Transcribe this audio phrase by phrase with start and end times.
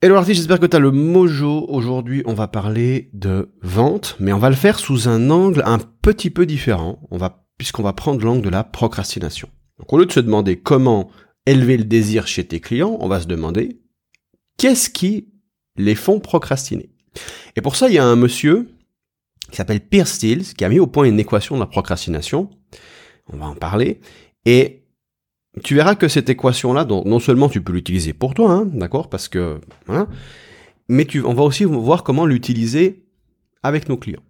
[0.00, 1.66] Hello artiste, j'espère que tu as le mojo.
[1.68, 5.78] Aujourd'hui, on va parler de vente, mais on va le faire sous un angle un
[5.78, 7.00] petit peu différent.
[7.10, 9.48] On va, puisqu'on va prendre l'angle de la procrastination.
[9.80, 11.10] Donc, au lieu de se demander comment
[11.46, 13.80] élever le désir chez tes clients, on va se demander
[14.56, 15.32] qu'est-ce qui
[15.74, 16.90] les font procrastiner.
[17.56, 18.70] Et pour ça, il y a un monsieur
[19.50, 22.50] qui s'appelle Pierre Stills qui a mis au point une équation de la procrastination.
[23.32, 23.98] On va en parler.
[24.44, 24.77] Et
[25.62, 29.28] tu verras que cette équation-là, non seulement tu peux l'utiliser pour toi, hein, d'accord, parce
[29.28, 29.58] que,
[30.88, 33.04] mais tu, on va aussi voir comment l'utiliser
[33.62, 34.22] avec nos clients.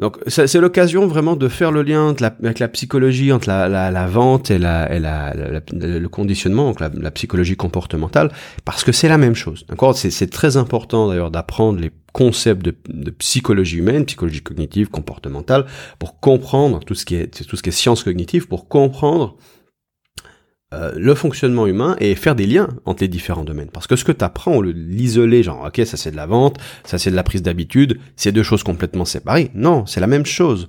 [0.00, 4.58] Donc c'est l'occasion vraiment de faire le lien avec la psychologie, entre la, vente et,
[4.58, 8.32] la, le conditionnement, donc la, psychologie comportementale,
[8.64, 9.66] parce que c'est la même chose.
[9.68, 15.66] D'accord C'est très important d'ailleurs d'apprendre les concepts de, de, psychologie humaine, psychologie cognitive, comportementale,
[15.98, 19.36] pour comprendre tout ce qui est tout ce qui est science cognitive, pour comprendre
[20.72, 23.70] euh, le fonctionnement humain et faire des liens entre les différents domaines.
[23.72, 26.58] Parce que ce que tu apprends, on l'isoler, genre, ok, ça c'est de la vente,
[26.84, 29.50] ça c'est de la prise d'habitude, c'est deux choses complètement séparées.
[29.54, 30.68] Non, c'est la même chose.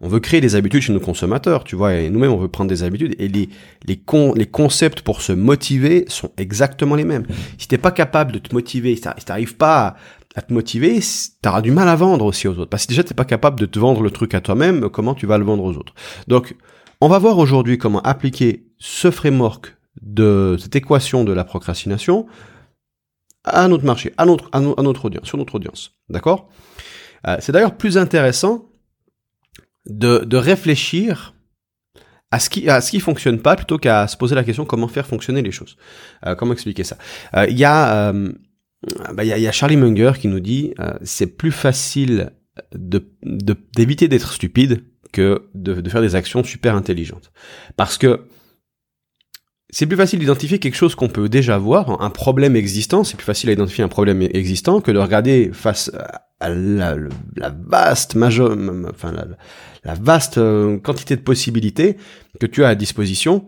[0.00, 2.70] On veut créer des habitudes chez nos consommateurs, tu vois, et nous-mêmes on veut prendre
[2.70, 3.50] des habitudes, et les,
[3.86, 4.02] les,
[4.34, 7.24] les concepts pour se motiver sont exactement les mêmes.
[7.58, 9.96] Si t'es pas capable de te motiver, si t'arrives pas
[10.34, 10.98] à, te motiver,
[11.42, 12.70] t'auras du mal à vendre aussi aux autres.
[12.70, 15.26] Parce que déjà t'es pas capable de te vendre le truc à toi-même, comment tu
[15.26, 15.94] vas le vendre aux autres?
[16.26, 16.56] Donc,
[17.00, 22.26] on va voir aujourd'hui comment appliquer ce framework de cette équation de la procrastination
[23.44, 25.92] à notre marché, à notre, à, notre audience, sur notre audience.
[26.08, 26.48] D'accord?
[27.28, 28.68] Euh, C'est d'ailleurs plus intéressant
[29.86, 31.34] de, de réfléchir
[32.32, 34.88] à ce qui à ce qui fonctionne pas plutôt qu'à se poser la question comment
[34.88, 35.76] faire fonctionner les choses.
[36.26, 36.98] Euh, comment expliquer ça?
[37.36, 40.74] Euh, Il y a bah, il y, a, y, a Charlie Munger qui nous dit
[41.02, 42.32] c'est plus facile
[42.74, 47.30] de d'éviter d'être stupide que de, faire des actions super intelligentes.
[47.76, 48.26] Parce que
[49.72, 53.24] c'est plus facile d'identifier quelque chose qu'on peut déjà voir, un problème existant, c'est plus
[53.24, 55.90] facile à identifier un problème existant que de regarder face
[56.40, 56.96] à la,
[57.66, 58.54] vaste major,
[58.90, 59.12] enfin
[59.84, 61.96] la, vaste euh, quantité de possibilités
[62.38, 63.46] que tu as à disposition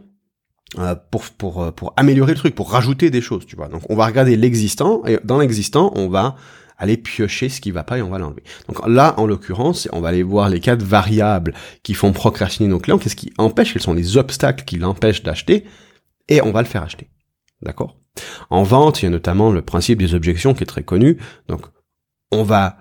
[0.79, 3.69] euh, pour, pour, euh, pour améliorer le truc, pour rajouter des choses, tu vois.
[3.69, 6.37] Donc on va regarder l'existant, et dans l'existant, on va
[6.79, 8.43] aller piocher ce qui va pas et on va l'enlever.
[8.69, 12.79] Donc là, en l'occurrence, on va aller voir les quatre variables qui font procrastiner nos
[12.79, 15.65] clients, qu'est-ce qui empêche, quels sont les obstacles qui l'empêchent d'acheter,
[16.29, 17.09] et on va le faire acheter.
[17.63, 17.97] D'accord?
[18.51, 21.19] En vente, il y a notamment le principe des objections qui est très connu.
[21.49, 21.63] Donc,
[22.31, 22.77] on va,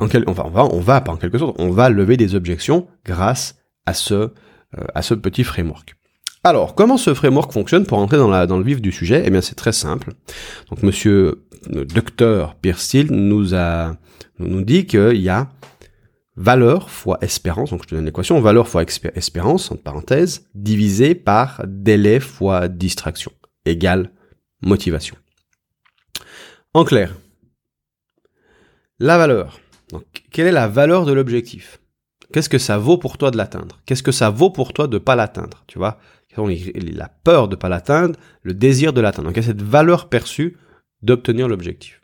[0.00, 4.14] en quel, on va, on quelque sorte, on va lever des objections grâce à ce,
[4.14, 4.30] euh,
[4.94, 5.96] à ce petit framework.
[6.44, 9.22] Alors, comment ce framework fonctionne pour entrer dans, le vif du sujet?
[9.24, 10.12] Eh bien, c'est très simple.
[10.70, 13.96] Donc, monsieur le docteur Pierre Steele nous a,
[14.38, 15.48] nous dit qu'il y a
[16.36, 21.62] valeur fois espérance, donc je te donne l'équation, valeur fois espérance, entre parenthèses, divisé par
[21.66, 23.32] délai fois distraction,
[23.64, 24.12] égale
[24.62, 25.16] motivation.
[26.74, 27.14] En clair,
[28.98, 29.60] la valeur.
[29.90, 31.80] Donc, quelle est la valeur de l'objectif?
[32.32, 33.80] Qu'est-ce que ça vaut pour toi de l'atteindre?
[33.86, 35.64] Qu'est-ce que ça vaut pour toi de pas l'atteindre?
[35.66, 35.98] Tu vois?
[36.36, 39.28] La peur de pas l'atteindre, le désir de l'atteindre?
[39.28, 40.58] Donc il y a cette valeur perçue
[41.02, 42.02] d'obtenir l'objectif.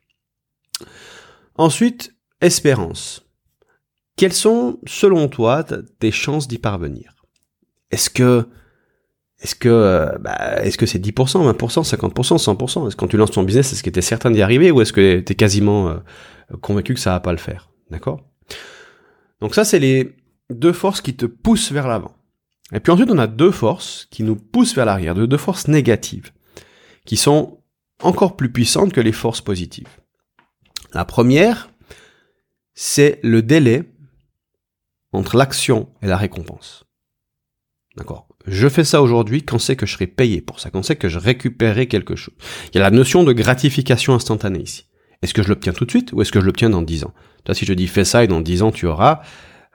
[1.56, 3.26] Ensuite, espérance.
[4.16, 5.64] Quelles sont, selon toi,
[5.98, 7.14] tes chances d'y parvenir?
[7.90, 8.46] Est-ce que
[9.40, 13.16] est-ce que euh, bah, est-ce que c'est 10%, 20%, 50%, 100% Est-ce que quand tu
[13.16, 15.34] lances ton business, est-ce que tu es certain d'y arriver ou est-ce que tu es
[15.34, 15.96] quasiment euh,
[16.60, 17.70] convaincu que ça va pas le faire?
[17.90, 18.20] D'accord?
[19.40, 20.14] Donc ça, c'est les
[20.48, 22.14] deux forces qui te poussent vers l'avant.
[22.72, 26.30] Et puis ensuite, on a deux forces qui nous poussent vers l'arrière, deux forces négatives,
[27.04, 27.58] qui sont
[28.00, 29.88] encore plus puissantes que les forces positives.
[30.94, 31.70] La première,
[32.74, 33.91] c'est le délai
[35.12, 36.84] entre l'action et la récompense.
[37.96, 40.96] D'accord Je fais ça aujourd'hui quand c'est que je serai payé pour ça, quand c'est
[40.96, 42.34] que je récupérerai quelque chose.
[42.72, 44.86] Il y a la notion de gratification instantanée ici.
[45.20, 47.14] Est-ce que je l'obtiens tout de suite ou est-ce que je l'obtiens dans 10 ans?
[47.44, 49.20] Toi, si je dis fais ça et dans 10 ans tu auras,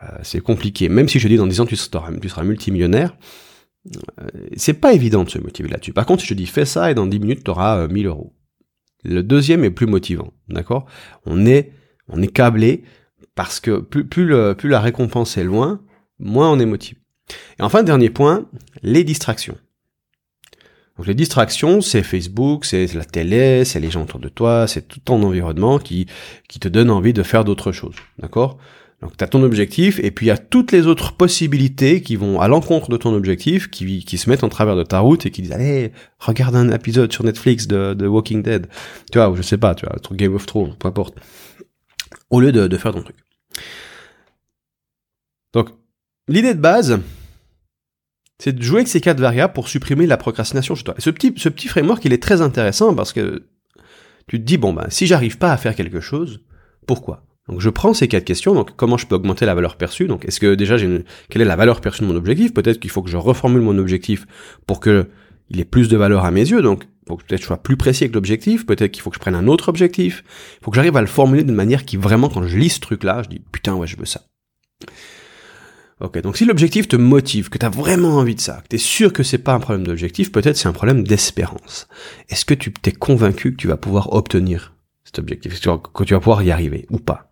[0.03, 0.89] euh, c'est compliqué.
[0.89, 3.15] Même si je dis dans 10 ans tu seras, multimillionnaire,
[3.85, 4.27] euh,
[4.57, 5.93] c'est pas évident de se motiver là-dessus.
[5.93, 8.33] Par contre, si je dis fais ça et dans 10 minutes tu auras 1000 euros.
[9.03, 10.85] Le deuxième est plus motivant, d'accord?
[11.25, 11.71] On est
[12.09, 12.83] on est câblé
[13.37, 15.79] parce que plus plus, le, plus la récompense est loin,
[16.19, 16.99] moins on est motivé.
[17.59, 18.47] Et enfin, dernier point,
[18.81, 19.57] les distractions.
[20.97, 24.87] Donc les distractions, c'est Facebook, c'est la télé, c'est les gens autour de toi, c'est
[24.87, 26.07] tout ton environnement qui
[26.49, 28.57] qui te donne envie de faire d'autres choses, d'accord?
[29.03, 32.15] Donc tu as ton objectif et puis il y a toutes les autres possibilités qui
[32.15, 35.27] vont à l'encontre de ton objectif, qui, qui se mettent en travers de ta route
[35.27, 38.67] et qui disent allez regarde un épisode sur Netflix de, de Walking Dead,
[39.11, 41.19] tu vois, ou je sais pas, tu vois, Game of Thrones, peu importe,
[42.31, 43.17] au lieu de, de faire ton truc.
[45.53, 45.69] Donc
[46.27, 46.99] l'idée de base,
[48.39, 50.95] c'est de jouer avec ces quatre variables pour supprimer la procrastination chez toi.
[50.97, 53.47] Et ce petit, ce petit framework, il est très intéressant parce que
[54.27, 56.41] tu te dis, bon, ben, si j'arrive pas à faire quelque chose,
[56.85, 57.23] pourquoi?
[57.47, 58.53] Donc je prends ces quatre questions.
[58.53, 60.07] Donc comment je peux augmenter la valeur perçue?
[60.07, 60.77] Donc est-ce que déjà
[61.29, 62.53] quelle est la valeur perçue de mon objectif?
[62.53, 64.27] Peut-être qu'il faut que je reformule mon objectif
[64.65, 65.07] pour que
[65.49, 66.61] il ait plus de valeur à mes yeux.
[66.61, 68.65] Donc faut que peut-être je sois plus précis avec l'objectif.
[68.65, 70.23] Peut-être qu'il faut que je prenne un autre objectif.
[70.59, 72.79] Il faut que j'arrive à le formuler d'une manière qui vraiment quand je lis ce
[72.79, 74.21] truc-là, je dis putain ouais je veux ça.
[75.99, 78.75] Ok, donc si l'objectif te motive, que tu as vraiment envie de ça, que tu
[78.75, 81.87] es sûr que c'est pas un problème d'objectif, peut-être c'est un problème d'espérance.
[82.29, 86.19] Est-ce que tu t'es convaincu que tu vas pouvoir obtenir cet objectif, que tu vas
[86.19, 87.31] pouvoir y arriver ou pas?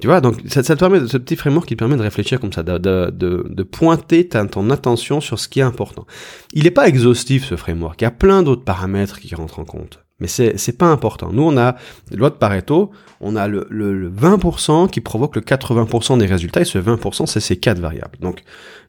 [0.00, 2.52] Tu vois, donc ça, te permet, ce petit framework qui te permet de réfléchir comme
[2.52, 6.06] ça, de, de, de, pointer ton attention sur ce qui est important.
[6.52, 9.64] Il n'est pas exhaustif ce framework, il y a plein d'autres paramètres qui rentrent en
[9.64, 10.00] compte.
[10.20, 11.30] Mais c'est, c'est pas important.
[11.32, 11.76] Nous, on a,
[12.10, 12.90] loi de Pareto,
[13.20, 17.40] on a le, le, 20% qui provoque le 80% des résultats, et ce 20%, c'est
[17.40, 18.18] ces quatre variables.
[18.20, 18.42] Donc,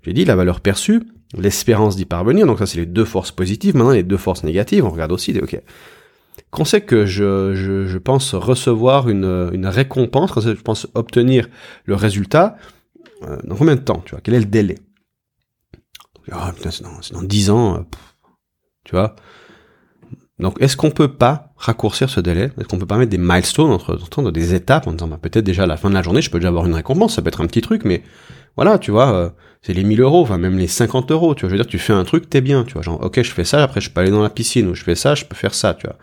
[0.03, 1.03] j'ai dit la valeur perçue,
[1.37, 3.75] l'espérance d'y parvenir, donc ça, c'est les deux forces positives.
[3.75, 5.61] Maintenant, les deux forces négatives, on regarde aussi, ok.
[6.49, 11.49] Quand c'est que je, je, pense recevoir une, une récompense, quand je pense obtenir
[11.85, 12.57] le résultat,
[13.23, 14.21] euh, dans combien de temps, tu vois?
[14.21, 14.77] Quel est le délai?
[16.31, 17.79] Ah, putain, c'est dans, c'est dans 10 ans, euh,
[18.85, 19.15] tu vois?
[20.39, 22.51] Donc, est-ce qu'on peut pas raccourcir ce délai?
[22.57, 25.45] Est-ce qu'on peut pas mettre des milestones entre temps, des étapes en disant bah, peut-être
[25.45, 27.29] déjà à la fin de la journée, je peux déjà avoir une récompense, ça peut
[27.29, 28.03] être un petit truc, mais
[28.57, 29.29] voilà, tu vois, euh,
[29.61, 31.79] c'est les 1000 euros, enfin même les 50 euros, tu vois, je veux dire, tu
[31.79, 34.01] fais un truc, t'es bien, tu vois, genre ok, je fais ça, après je peux
[34.01, 35.97] aller dans la piscine, ou je fais ça, je peux faire ça, tu vois.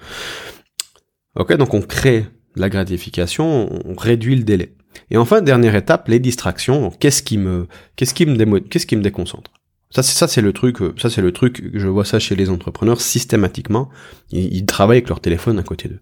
[1.37, 4.77] Ok, donc on crée la gratification, on réduit le délai.
[5.11, 6.91] Et enfin, dernière étape, les distractions.
[6.91, 7.67] Qu'est-ce qui me,
[7.97, 9.51] qu'est-ce qui me qu'est-ce qui me déconcentre?
[9.91, 10.83] Ça, c'est ça, c'est le truc.
[10.83, 11.71] Euh, ça, c'est le truc.
[11.73, 13.91] Je vois ça chez les entrepreneurs systématiquement.
[14.33, 16.01] Ils, travaillent avec leur téléphone à côté d'eux.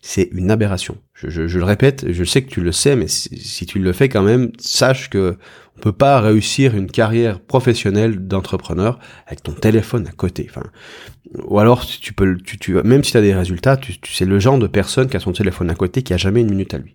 [0.00, 0.98] C'est une aberration.
[1.12, 2.06] Je, je, je, le répète.
[2.08, 5.36] Je sais que tu le sais, mais si, tu le fais quand même, sache que
[5.82, 10.46] peut pas réussir une carrière professionnelle d'entrepreneur avec ton téléphone à côté.
[10.48, 10.62] Enfin,
[11.44, 14.24] ou alors tu peux, tu, tu même si tu as des résultats, tu, tu c'est
[14.24, 16.72] le genre de personne qui a son téléphone à côté qui a jamais une minute
[16.72, 16.94] à lui.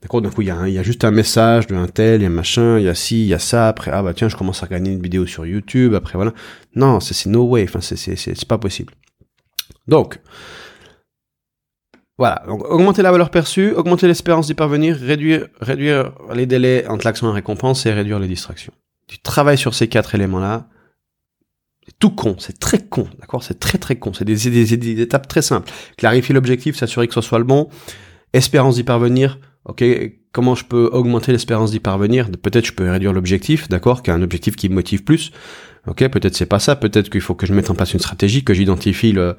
[0.00, 2.20] D'accord D'un coup, il y, a il y a juste un message de un tel,
[2.20, 3.68] il y a machin, il y a ci, il y a ça.
[3.68, 5.94] Après, ah bah tiens, je commence à gagner une vidéo sur YouTube.
[5.94, 6.32] Après, voilà.
[6.76, 7.64] Non, c'est no way.
[7.64, 8.92] Enfin, c'est pas possible.
[9.88, 10.20] Donc,
[12.18, 12.42] voilà.
[12.46, 17.26] Donc, augmenter la valeur perçue, augmenter l'espérance d'y parvenir, réduire, réduire les délais entre l'action
[17.26, 18.72] et la récompense et réduire les distractions.
[19.06, 20.68] Tu travailles sur ces quatre éléments-là.
[21.86, 23.42] C'est tout con, c'est très con, d'accord?
[23.42, 24.12] C'est très très con.
[24.14, 25.70] C'est des, étapes très simples.
[25.98, 27.68] Clarifier l'objectif, s'assurer que ce soit le bon,
[28.32, 29.84] espérance d'y parvenir, ok,
[30.32, 32.30] comment je peux augmenter l'espérance d'y parvenir?
[32.30, 35.30] Peut-être je peux réduire l'objectif, d'accord, qu'un objectif qui me motive plus.
[35.86, 36.76] Ok, peut-être c'est pas ça.
[36.76, 39.36] Peut-être qu'il faut que je mette en place une stratégie, que j'identifie le,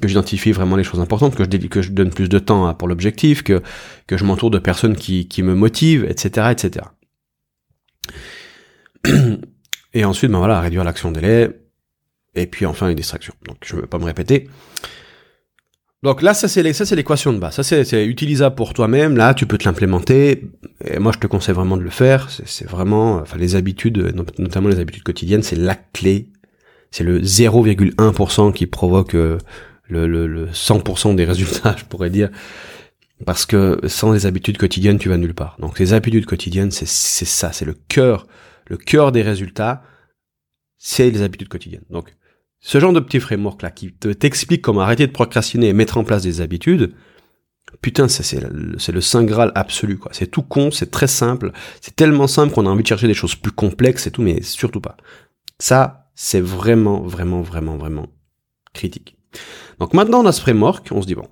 [0.00, 3.62] que j'identifie vraiment les choses importantes, que je donne plus de temps pour l'objectif, que
[4.06, 6.86] que je m'entoure de personnes qui qui me motivent, etc., etc.
[9.94, 11.50] Et ensuite, ben voilà, réduire l'action délai,
[12.34, 13.34] et puis enfin les distractions.
[13.46, 14.48] Donc je ne vais pas me répéter.
[16.02, 17.54] Donc là, ça c'est l'équation de base.
[17.54, 19.16] Ça c'est utilisable pour toi-même.
[19.16, 20.50] Là, tu peux te l'implémenter.
[20.84, 22.28] Et moi, je te conseille vraiment de le faire.
[22.30, 23.98] C'est vraiment, enfin, les habitudes,
[24.38, 26.28] notamment les habitudes quotidiennes, c'est la clé.
[26.90, 29.38] C'est le 0,1% qui provoque euh,
[29.88, 32.30] le, le, le 100% des résultats, je pourrais dire.
[33.24, 35.56] Parce que sans les habitudes quotidiennes, tu vas nulle part.
[35.60, 38.26] Donc les habitudes quotidiennes, c'est ça, c'est le cœur,
[38.66, 39.84] le cœur des résultats,
[40.78, 41.84] c'est les habitudes quotidiennes.
[41.90, 42.12] Donc
[42.64, 46.04] ce genre de petit framework là qui t'explique comment arrêter de procrastiner et mettre en
[46.04, 46.94] place des habitudes,
[47.82, 50.12] putain, c'est le, saint graal absolu quoi.
[50.14, 51.50] C'est tout con, c'est très simple,
[51.80, 54.42] c'est tellement simple qu'on a envie de chercher des choses plus complexes et tout, mais
[54.42, 54.96] surtout pas.
[55.58, 58.06] Ça, c'est vraiment, vraiment, vraiment, vraiment
[58.72, 59.16] critique.
[59.80, 61.26] Donc maintenant on a ce framework, on se dit bon,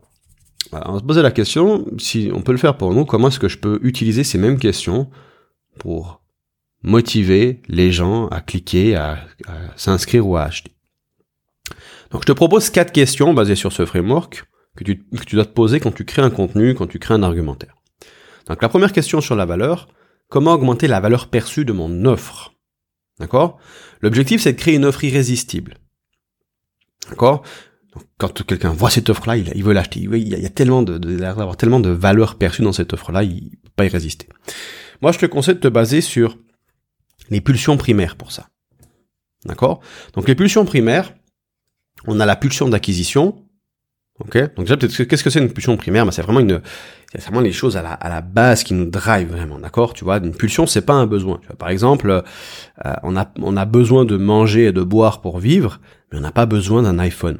[0.72, 3.04] on se poser la question si on peut le faire pour nous.
[3.04, 5.08] Comment est-ce que je peux utiliser ces mêmes questions
[5.78, 6.22] pour
[6.82, 9.18] motiver les gens à cliquer, à
[9.76, 10.72] s'inscrire ou à acheter?
[12.10, 14.44] Donc je te propose quatre questions basées sur ce framework
[14.76, 17.14] que tu, que tu dois te poser quand tu crées un contenu, quand tu crées
[17.14, 17.74] un argumentaire.
[18.46, 19.88] Donc la première question sur la valeur,
[20.28, 22.54] comment augmenter la valeur perçue de mon offre?
[23.18, 23.58] D'accord?
[24.00, 25.78] L'objectif c'est de créer une offre irrésistible.
[27.08, 27.42] D'accord?
[28.18, 30.00] Quand quelqu'un voit cette offre-là, il, veut l'acheter.
[30.00, 33.70] Il, y a tellement de, d'avoir tellement de valeur perçue dans cette offre-là, il peut
[33.74, 34.28] pas y résister.
[35.02, 36.38] Moi, je te conseille de te baser sur
[37.30, 38.48] les pulsions primaires pour ça.
[39.44, 39.80] D'accord?
[40.14, 41.14] Donc les pulsions primaires,
[42.06, 43.44] on a la pulsion d'acquisition.
[44.20, 46.04] Ok, donc déjà peut-être qu'est-ce que c'est une pulsion primaire?
[46.04, 46.60] Bah, c'est vraiment une,
[47.10, 49.94] c'est vraiment les choses à la, à la base qui nous drive vraiment, d'accord?
[49.94, 51.38] Tu vois, une pulsion c'est pas un besoin.
[51.40, 55.22] Tu vois, par exemple, euh, on a on a besoin de manger et de boire
[55.22, 55.80] pour vivre,
[56.12, 57.38] mais on n'a pas besoin d'un iPhone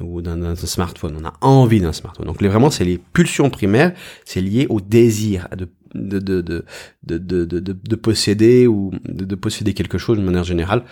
[0.00, 1.18] ou d'un smartphone.
[1.20, 2.26] On a envie d'un smartphone.
[2.26, 3.92] Donc les, vraiment c'est les pulsions primaires,
[4.24, 6.64] c'est lié au désir de de, de, de,
[7.02, 10.82] de, de, de, posséder ou de, posséder quelque chose de manière générale,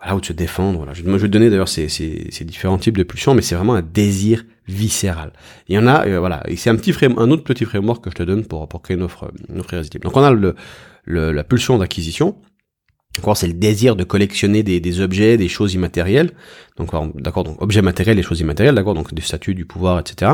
[0.00, 0.78] voilà, ou de se défendre.
[0.78, 0.92] Voilà.
[0.94, 3.74] Je vais te donner d'ailleurs ces, ces, ces différents types de pulsions, mais c'est vraiment
[3.74, 5.32] un désir viscéral.
[5.68, 8.02] Il y en a, euh, voilà, et c'est un petit frame, un autre petit framework
[8.02, 10.04] que je te donne pour, pour créer une offre, une offre irrésistible.
[10.04, 10.54] Donc on a le,
[11.04, 12.36] le la pulsion d'acquisition,
[13.16, 16.32] D'accord, c'est le désir de collectionner des, des, objets, des choses immatérielles.
[16.76, 20.32] Donc, d'accord, donc objets matériels et choses immatérielles, d'accord, donc des statuts, du pouvoir, etc.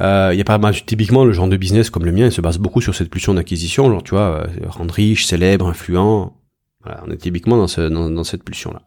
[0.00, 2.32] Euh, il y a pas mal, typiquement le genre de business comme le mien, il
[2.32, 6.36] se base beaucoup sur cette pulsion d'acquisition, genre tu vois, euh, rendre riche, célèbre, influent.
[6.82, 8.82] Voilà, on est typiquement dans, ce, dans, dans cette pulsion-là.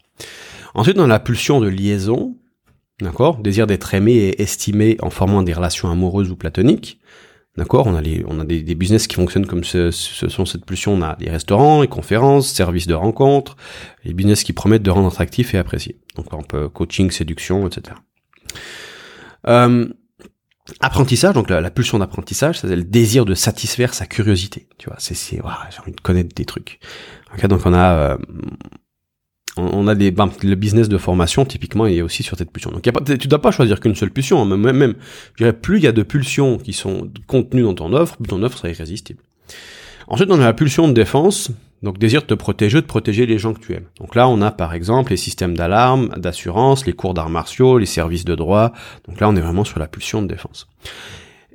[0.74, 2.36] Ensuite, dans la pulsion de liaison,
[3.00, 7.00] d'accord, désir d'être aimé et estimé en formant des relations amoureuses ou platoniques.
[7.55, 10.43] D'accord, on a les, on a des, des, business qui fonctionnent comme ce, ce, sont
[10.48, 10.93] cette pulsion.
[10.93, 13.55] On a les restaurants, les conférences, services de rencontres,
[14.03, 16.00] les business qui promettent de rendre attractif et apprécié.
[16.15, 17.96] Donc on peut coaching, séduction, etc.
[19.46, 19.88] Euh,
[20.79, 24.67] apprentissage, donc la, pulsion d'apprentissage, c'est le désir de satisfaire sa curiosité.
[24.77, 26.79] Tu vois, c'est, c'est, j'ai envie de connaître des trucs.
[27.34, 28.17] Okay, donc on a, euh,
[29.58, 32.72] on, a des, ben, le business de formation typiquement il est aussi sur cette pulsion.
[32.72, 34.41] Donc y a pas, tu dois pas choisir qu'une seule pulsion.
[34.41, 34.96] Hein, même, même,
[35.34, 38.27] je dirais, plus il y a de pulsions qui sont contenues dans ton offre, plus
[38.27, 39.22] ton offre sera irrésistible.
[40.08, 41.51] Ensuite, on a la pulsion de défense.
[41.84, 43.88] Donc désir de te protéger, de protéger les gens que tu aimes.
[44.00, 47.86] Donc là, on a par exemple les systèmes d'alarme, d'assurance, les cours d'arts martiaux, les
[47.86, 48.72] services de droit.
[49.08, 50.70] Donc là, on est vraiment sur la pulsion de défense.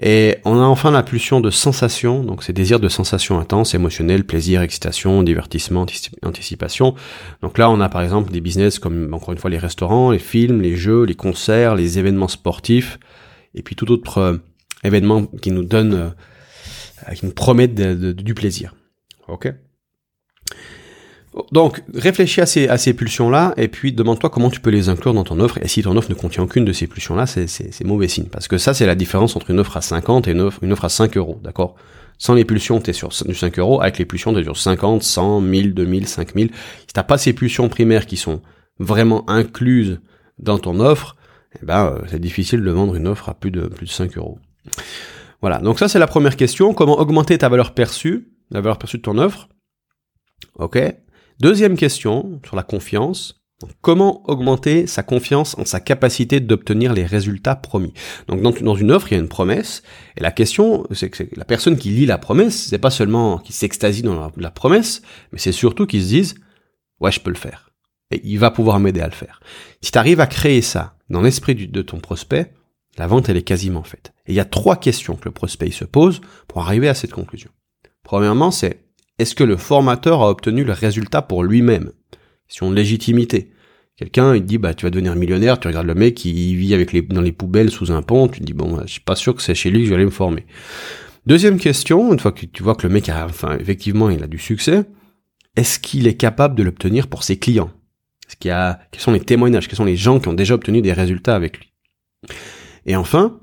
[0.01, 4.25] Et on a enfin la pulsion de sensation, donc c'est désir de sensation intense, émotionnel,
[4.25, 5.87] plaisir, excitation, divertissement,
[6.23, 6.95] anticipation.
[7.43, 10.21] Donc là, on a par exemple des business comme encore une fois les restaurants, les
[10.21, 13.01] films, les jeux, les concerts, les événements sportifs,
[13.55, 14.37] et puis tout autre euh,
[14.85, 18.77] événement qui nous donne, euh, qui nous promettent du plaisir.
[19.27, 19.53] Ok?
[21.53, 25.39] Donc, réfléchis à ces, pulsions-là, et puis demande-toi comment tu peux les inclure dans ton
[25.41, 28.49] offre, et si ton offre ne contient aucune de ces pulsions-là, c'est mauvais signe, parce
[28.49, 31.17] que ça, c'est la différence entre une offre à 50 et une offre, à 5
[31.17, 31.77] euros, d'accord?
[32.21, 35.41] Sans les pulsions, t'es sur du 5 euros, avec les pulsions, t'es sur 50, 100,
[35.41, 36.51] 1000, 2000, 5000.
[36.81, 38.41] Si t'as pas ces pulsions primaires qui sont
[38.81, 40.01] vraiment incluses
[40.41, 41.17] dans ton offre,
[41.63, 44.17] eh ben, euh, c'est difficile de vendre une offre à plus de, plus de 5
[44.19, 44.39] euros.
[45.41, 48.97] Voilà, donc ça, c'est la première question, comment augmenter ta valeur perçue, la valeur perçue
[48.97, 49.49] de ton offre?
[50.59, 50.79] Ok
[51.41, 53.41] Deuxième question sur la confiance.
[53.81, 57.93] Comment augmenter sa confiance en sa capacité d'obtenir les résultats promis?
[58.27, 59.83] Donc dans, une offre, il y a une promesse,
[60.17, 63.53] et la question, c'est que la personne qui lit la promesse, c'est pas seulement qui
[63.53, 66.35] s'extasie dans la, promesse, mais c'est surtout qu'ils se disent,
[67.01, 67.71] ouais, je peux le faire,
[68.13, 69.41] et il va pouvoir m'aider à le faire.
[69.81, 72.53] Si tu arrives à créer ça dans l'esprit de ton prospect,
[72.97, 74.13] la vente elle est quasiment faite.
[74.27, 77.13] Et il y a trois questions que le prospect se pose pour arriver à cette
[77.13, 77.51] conclusion.
[78.05, 78.88] Premièrement, c'est
[79.19, 81.93] est-ce que le formateur a obtenu le résultat pour lui-même?
[82.47, 83.53] Question de légitimité.
[83.97, 86.93] Quelqu'un, il dit, bah, tu vas devenir millionnaire, tu regardes le mec, qui vit avec
[86.93, 89.35] les, dans les poubelles sous un pont, tu te dis, bon, je suis pas sûr
[89.35, 90.47] que c'est chez lui que je vais aller me former.
[91.27, 94.29] Deuxième question, une fois que tu vois que le mec a, enfin, effectivement, il a
[94.29, 94.85] du succès,
[95.57, 97.73] est-ce qu'il est capable de l'obtenir pour ses clients?
[98.29, 99.67] Est-ce qu'il a, quels sont les témoignages?
[99.67, 101.73] Quels sont les gens qui ont déjà obtenu des résultats avec lui?
[102.87, 103.41] Et enfin,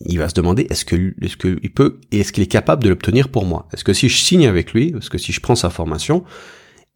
[0.00, 2.88] il va se demander est-ce que est-ce qu'il peut et est-ce qu'il est capable de
[2.88, 3.68] l'obtenir pour moi?
[3.72, 6.24] Est-ce que si je signe avec lui, est-ce que si je prends sa formation,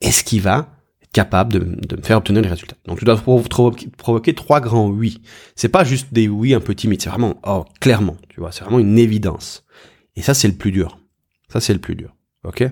[0.01, 1.59] est-ce qu'il va être capable de,
[1.97, 2.77] me faire obtenir les résultats?
[2.87, 5.23] Donc tu dois provoquer, trois grands oui.
[5.57, 8.65] C'est pas juste des oui un peu timides, c'est vraiment oh clairement, tu vois, c'est
[8.65, 9.65] vraiment une évidence.
[10.17, 10.99] Et ça c'est le plus dur.
[11.49, 12.15] Ça c'est le plus dur.
[12.45, 12.65] OK?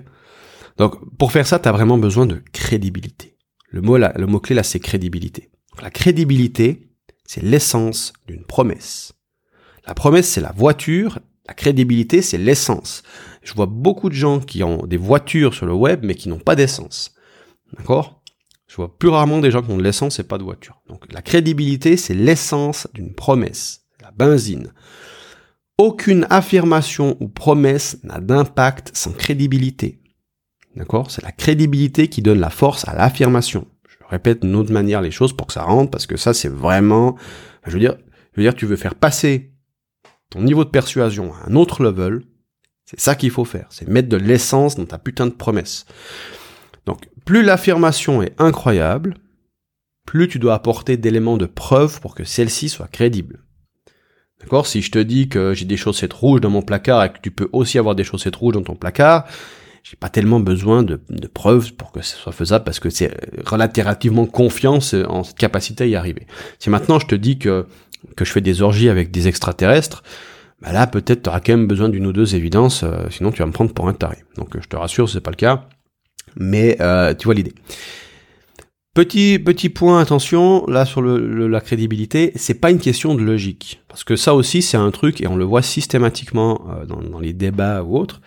[0.77, 3.37] Donc pour faire ça, tu as vraiment besoin de crédibilité.
[3.69, 5.49] Le mot là, le mot clé là c'est crédibilité.
[5.81, 6.89] La crédibilité,
[7.25, 9.13] c'est l'essence d'une promesse.
[9.85, 11.19] La promesse, c'est la voiture.
[11.47, 13.03] La crédibilité, c'est l'essence.
[13.43, 16.39] Je vois beaucoup de gens qui ont des voitures sur le web, mais qui n'ont
[16.39, 17.13] pas d'essence.
[17.77, 18.21] D'accord?
[18.67, 20.81] Je vois plus rarement des gens qui ont de l'essence et pas de voiture.
[20.87, 23.81] Donc la crédibilité, c'est l'essence d'une promesse.
[24.01, 24.73] La benzine.
[25.77, 30.01] Aucune affirmation ou promesse n'a d'impact sans crédibilité.
[30.75, 31.11] D'accord?
[31.11, 33.67] C'est la crédibilité qui donne la force à l'affirmation.
[33.87, 36.49] Je répète d'une autre manière les choses pour que ça rentre, parce que ça, c'est
[36.49, 37.15] vraiment...
[37.65, 37.97] Je veux dire,
[38.33, 39.52] je veux dire, tu veux faire passer
[40.29, 42.23] ton niveau de persuasion à un autre level,
[42.85, 43.67] c'est ça qu'il faut faire.
[43.69, 45.85] C'est mettre de l'essence dans ta putain de promesse.
[46.85, 49.15] Donc, plus l'affirmation est incroyable,
[50.05, 53.43] plus tu dois apporter d'éléments de preuve pour que celle-ci soit crédible.
[54.41, 54.67] D'accord?
[54.67, 57.31] Si je te dis que j'ai des chaussettes rouges dans mon placard et que tu
[57.31, 59.25] peux aussi avoir des chaussettes rouges dans ton placard,
[59.83, 60.99] j'ai pas tellement besoin de,
[61.33, 63.13] preuves pour que ce soit faisable parce que c'est
[63.45, 66.25] relativement confiance en cette capacité à y arriver.
[66.59, 67.67] Si maintenant je te dis que
[68.15, 70.03] que je fais des orgies avec des extraterrestres,
[70.61, 73.39] bah là peut-être tu auras quand même besoin d'une ou deux évidences, euh, sinon tu
[73.39, 74.17] vas me prendre pour un taré.
[74.37, 75.67] Donc je te rassure, c'est pas le cas,
[76.35, 77.53] mais euh, tu vois l'idée.
[78.93, 84.03] Petit petit point attention là sur la crédibilité, c'est pas une question de logique parce
[84.03, 87.81] que ça aussi c'est un truc et on le voit systématiquement euh, dans, les débats
[87.83, 88.21] ou autres.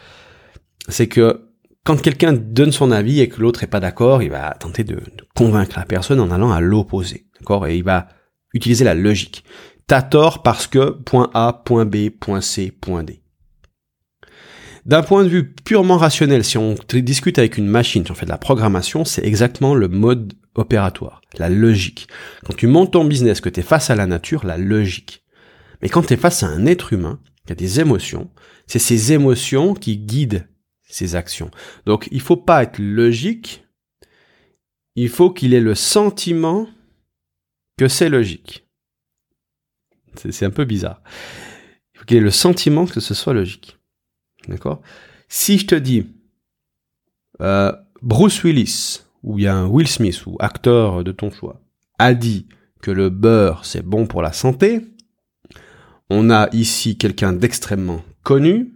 [0.88, 1.47] c'est que
[1.85, 5.00] quand quelqu'un donne son avis et que l'autre est pas d'accord, il va tenter de,
[5.37, 7.68] convaincre la personne en allant à l'opposé, d'accord?
[7.68, 8.09] Et il va
[8.56, 9.44] utiliser la logique.
[9.86, 10.98] T'as tort parce que
[11.34, 11.96] A, B,
[12.40, 12.72] C,
[13.04, 13.22] D.
[14.84, 18.26] D'un point de vue purement rationnel, si on discute avec une machine, si on fait
[18.26, 22.08] de la programmation, c'est exactement le mode opératoire, la logique.
[22.44, 25.25] Quand tu montes ton business, que tu es face à la nature, la logique.
[25.82, 28.30] Mais quand tu es face à un être humain, qui a des émotions,
[28.66, 30.48] c'est ces émotions qui guident
[30.88, 31.50] ses actions.
[31.84, 33.64] Donc il faut pas être logique,
[34.94, 36.68] il faut qu'il ait le sentiment
[37.76, 38.66] que c'est logique.
[40.14, 41.02] C'est un peu bizarre.
[41.95, 43.78] Il faut qu'il ait le sentiment que ce soit logique?
[44.49, 44.80] D'accord?
[45.28, 46.06] Si je te dis
[47.40, 51.61] euh, Bruce Willis, ou un Will Smith, ou acteur de ton choix,
[51.99, 52.47] a dit
[52.80, 54.87] que le beurre c'est bon pour la santé,
[56.09, 58.75] on a ici quelqu'un d'extrêmement connu,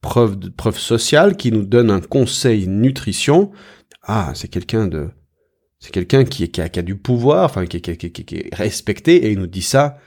[0.00, 3.52] preuve, de, preuve sociale, qui nous donne un conseil nutrition.
[4.02, 5.10] Ah, c'est quelqu'un de,
[5.84, 9.38] c'est quelqu'un qui, qui, a, qui, a, du pouvoir, enfin qui, est respecté, et il
[9.38, 9.98] nous dit ça.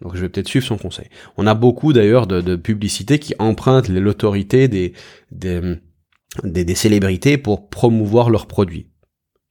[0.00, 1.06] Donc je vais peut-être suivre son conseil.
[1.36, 4.94] On a beaucoup d'ailleurs de, publicités qui empruntent l'autorité des,
[5.30, 8.90] des, célébrités pour promouvoir leurs produits,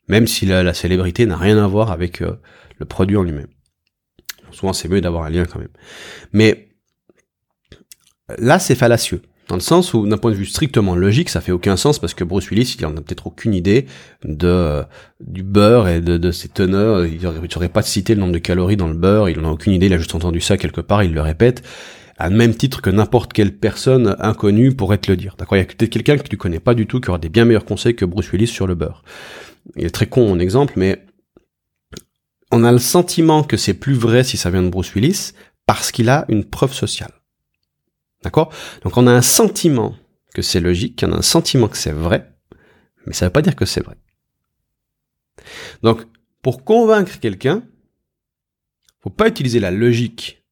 [0.10, 2.36] même si la, la célébrité n'a rien à voir avec euh,
[2.78, 3.48] le produit en lui-même.
[4.52, 5.72] Souvent c'est mieux d'avoir un lien quand même.
[6.34, 6.68] Mais
[8.38, 9.22] là c'est fallacieux.
[9.48, 12.16] Dans le sens où, d'un point de vue strictement logique, ça fait aucun sens parce
[12.16, 13.86] que Bruce Willis, il en a peut-être aucune idée
[14.24, 14.82] de
[15.20, 17.06] du beurre et de, de ses teneurs.
[17.06, 19.30] Il n'aurait pas cité le nombre de calories dans le beurre.
[19.30, 19.86] Il en a aucune idée.
[19.86, 21.04] Il a juste entendu ça quelque part.
[21.04, 21.64] Il le répète
[22.18, 25.36] à même titre que n'importe quelle personne inconnue pourrait te le dire.
[25.38, 25.58] D'accord?
[25.58, 27.46] Il y a peut-être quelqu'un que tu connais pas du tout qui aura des bien
[27.46, 29.04] meilleurs conseils que Bruce Willis sur le beurre.
[29.76, 31.06] Il est très con en exemple, mais
[32.52, 35.34] on a le sentiment que c'est plus vrai si ça vient de Bruce Willis
[35.66, 37.12] parce qu'il a une preuve sociale.
[38.26, 38.52] D'accord?
[38.82, 39.96] Donc on a un sentiment
[40.34, 42.34] que c'est logique, on a un sentiment que c'est vrai,
[43.06, 43.96] mais ça ne veut pas dire que c'est vrai.
[45.84, 46.02] Donc,
[46.42, 47.64] pour convaincre quelqu'un,
[49.00, 50.44] faut pas utiliser la logique.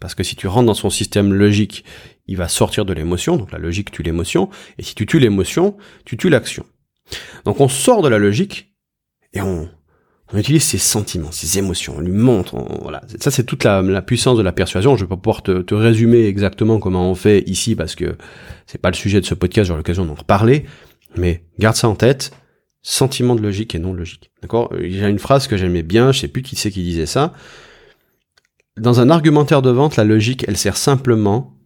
[0.00, 1.84] Parce que si tu rentres dans son système logique,
[2.26, 5.76] il va sortir de l'émotion, donc la logique tue l'émotion, et si tu tues l'émotion,
[6.06, 6.64] tu tues l'action.
[7.44, 8.74] Donc on sort de la logique,
[9.34, 9.70] et on,
[10.32, 13.02] on utilise ses sentiments, ses émotions, on lui montre, voilà.
[13.18, 14.96] Ça c'est toute la, puissance de la persuasion.
[14.96, 18.16] Je vais pas pouvoir te, résumer exactement comment on fait ici parce que
[18.66, 20.66] c'est pas le sujet de ce podcast, j'aurai l'occasion d'en reparler.
[21.16, 22.30] Mais garde ça en tête,
[22.82, 24.30] sentiment de logique et non logique.
[24.42, 24.72] D'accord?
[24.80, 27.06] Il y a une phrase que j'aimais bien, je sais plus qui c'est qui disait
[27.06, 27.32] ça.
[28.78, 31.56] Dans un argumentaire de vente, la logique, elle sert simplement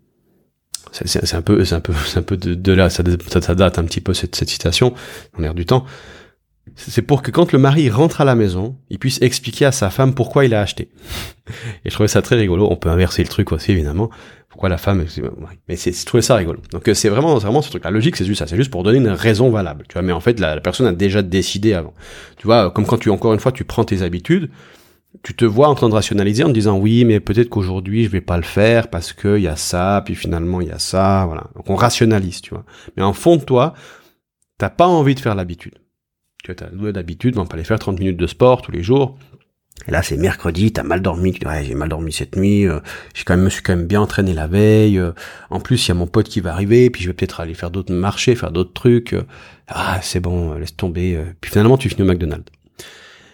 [0.92, 3.02] c'est un peu, c'est un peu, c'est un peu de, là, ça,
[3.40, 4.94] ça, date un petit peu cette, cette citation,
[5.36, 5.84] en l'air du temps
[6.76, 9.90] c'est pour que quand le mari rentre à la maison, il puisse expliquer à sa
[9.90, 10.88] femme pourquoi il a acheté.
[11.84, 12.66] Et je trouvais ça très rigolo.
[12.70, 14.10] On peut inverser le truc aussi, évidemment.
[14.48, 15.04] Pourquoi la femme,
[15.68, 16.60] mais c'est, je trouvais ça rigolo.
[16.70, 17.84] Donc euh, c'est vraiment, vraiment ce truc.
[17.84, 18.46] La logique, c'est juste ça.
[18.46, 19.84] C'est juste pour donner une raison valable.
[19.88, 21.92] Tu vois, mais en fait, la, personne a déjà décidé avant.
[22.36, 24.50] Tu vois, comme quand tu, encore une fois, tu prends tes habitudes,
[25.22, 28.08] tu te vois en train de rationaliser en te disant oui, mais peut-être qu'aujourd'hui je
[28.08, 30.80] vais pas le faire parce que il y a ça, puis finalement il y a
[30.80, 31.44] ça, voilà.
[31.54, 32.64] Donc on rationalise, tu vois.
[32.96, 33.74] Mais en fond de toi,
[34.58, 35.74] t'as pas envie de faire l'habitude
[36.52, 39.18] tu as d'habitude, on peut aller faire 30 minutes de sport tous les jours.
[39.88, 42.80] Et là, c'est mercredi, t'as mal dormi, ouais, j'ai mal dormi cette nuit, euh,
[43.12, 44.98] j'ai quand même, me suis quand même bien entraîné la veille.
[44.98, 45.12] Euh,
[45.50, 47.54] en plus, il y a mon pote qui va arriver, puis je vais peut-être aller
[47.54, 49.12] faire d'autres marchés, faire d'autres trucs.
[49.12, 49.24] Euh,
[49.68, 51.22] ah, c'est bon, laisse tomber.
[51.40, 52.50] Puis finalement, tu finis au McDonald's.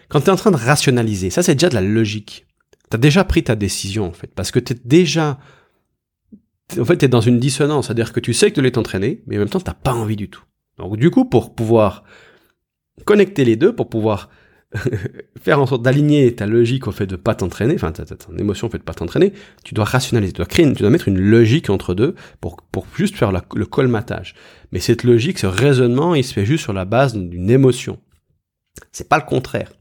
[0.09, 2.47] Quand t'es en train de rationaliser, ça c'est déjà de la logique.
[2.89, 5.39] T'as déjà pris ta décision en fait, parce que t'es déjà,
[6.77, 9.37] en fait, t'es dans une dissonance, c'est-à-dire que tu sais que tu l'es entraîné, mais
[9.37, 10.43] en même temps, t'as pas envie du tout.
[10.79, 12.03] Donc du coup, pour pouvoir
[13.05, 14.31] connecter les deux pour pouvoir
[15.41, 18.69] faire en sorte d'aligner ta logique au fait de pas t'entraîner, enfin ta, ton émotion
[18.69, 19.33] au fait de pas t'entraîner,
[19.65, 22.87] tu dois rationaliser, tu dois créer, tu dois mettre une logique entre deux pour pour
[22.97, 24.35] juste faire le colmatage.
[24.73, 27.99] Mais cette logique, ce raisonnement, il se fait juste sur la base d'une émotion.
[28.93, 29.73] C'est pas le contraire.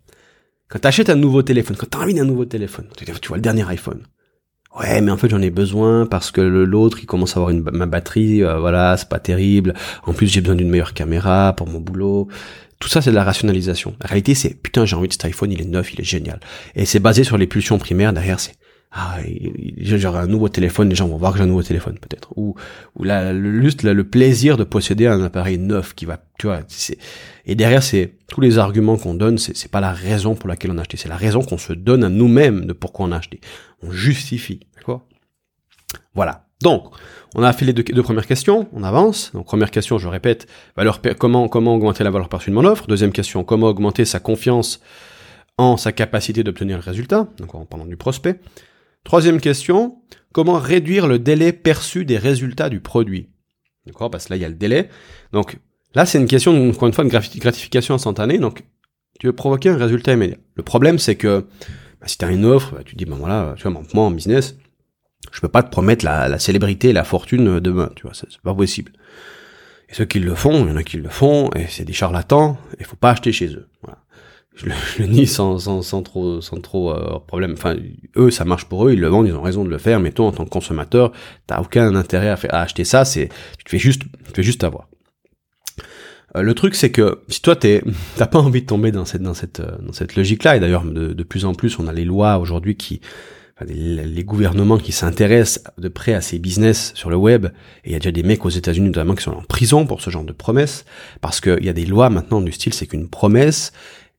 [0.70, 3.42] Quand tu un nouveau téléphone, quand tu as envie d'un nouveau téléphone, tu vois le
[3.42, 4.04] dernier iPhone.
[4.78, 7.62] Ouais, mais en fait j'en ai besoin parce que l'autre il commence à avoir une,
[7.62, 9.74] ma batterie, euh, voilà, c'est pas terrible.
[10.06, 12.28] En plus j'ai besoin d'une meilleure caméra pour mon boulot.
[12.80, 13.96] Tout ça, c'est de la rationalisation.
[14.00, 16.40] La réalité, c'est putain, j'ai envie de cet iPhone, il est neuf, il est génial.
[16.76, 18.14] Et c'est basé sur les pulsions primaires.
[18.14, 18.54] Derrière, c'est
[18.92, 19.18] ah,
[19.78, 22.30] j'aurai un nouveau téléphone, les gens vont voir que j'ai un nouveau téléphone peut-être.
[22.36, 22.56] Ou,
[22.96, 26.62] ou là, le, juste le plaisir de posséder un appareil neuf qui va, tu vois.
[27.46, 30.78] Et derrière, c'est tous les arguments qu'on donne, c'est pas la raison pour laquelle on
[30.80, 33.40] a acheté, c'est la raison qu'on se donne à nous-mêmes de pourquoi on a acheté.
[33.84, 35.06] On justifie, d'accord?
[36.16, 36.48] Voilà.
[36.64, 36.92] Donc,
[37.36, 39.32] on a fait les deux, premières questions, on avance.
[39.34, 42.88] Donc, première question, je répète, valeur, comment, comment augmenter la valeur perçue de mon offre.
[42.88, 44.82] Deuxième question, comment augmenter sa confiance
[45.60, 48.40] en sa capacité d'obtenir le résultat, donc en parlant du prospect.
[49.04, 50.02] Troisième question,
[50.34, 53.30] comment réduire le délai perçu des résultats du produit?
[53.86, 54.90] D'accord Parce que là, il y a le délai.
[55.32, 55.58] Donc
[55.96, 58.38] là, c'est une question, encore une fois, de gratification instantanée.
[58.38, 58.64] Donc,
[59.20, 60.38] tu veux provoquer un résultat immédiat.
[60.56, 61.46] Le problème, c'est que
[62.00, 64.12] bah, si tu as une offre, bah, tu dis, ben voilà, tu vois, moi en
[64.12, 64.58] business,
[65.32, 68.94] je peux pas te promettre la, célébrité, la fortune demain, tu vois, c'est pas possible.
[69.90, 71.94] Et ceux qui le font, il y en a qui le font, et c'est des
[71.94, 73.68] charlatans, il faut pas acheter chez eux.
[73.82, 74.00] Voilà.
[74.56, 77.54] Je le, je le nie sans, sans, sans trop, sans trop euh, problème.
[77.54, 77.78] Enfin,
[78.18, 80.00] eux, ça marche pour eux, ils le vendent, ils ont raison de le faire.
[80.00, 81.12] Mais toi, en tant que consommateur,
[81.48, 83.06] t'as aucun intérêt à, faire, à acheter ça.
[83.06, 84.90] C'est, tu te fais juste, tu te fais juste avoir.
[86.36, 87.82] Euh, le truc, c'est que si toi, t'es,
[88.18, 90.84] t'as pas envie de tomber dans cette, dans cette, euh, dans cette logique-là, et d'ailleurs,
[90.84, 93.02] de, de plus en plus, on a les lois aujourd'hui qui,
[93.68, 97.48] les, gouvernements qui s'intéressent de près à ces business sur le web,
[97.84, 100.02] et il y a déjà des mecs aux États-Unis notamment qui sont en prison pour
[100.02, 100.86] ce genre de promesses,
[101.22, 103.74] parce qu'il y a des lois maintenant du style, c'est qu'une promesse,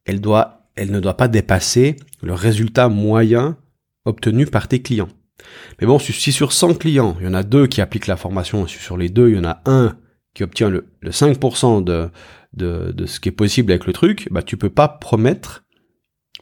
[0.04, 3.56] elle doit, elle ne doit pas dépasser le résultat moyen
[4.04, 5.08] obtenu par tes clients.
[5.80, 8.66] Mais bon, si sur 100 clients, il y en a deux qui appliquent la formation,
[8.66, 9.96] et sur les deux, il y en a un
[10.34, 12.10] qui obtient le, 5% de,
[12.52, 15.64] de, de ce qui est possible avec le truc, bah tu peux pas promettre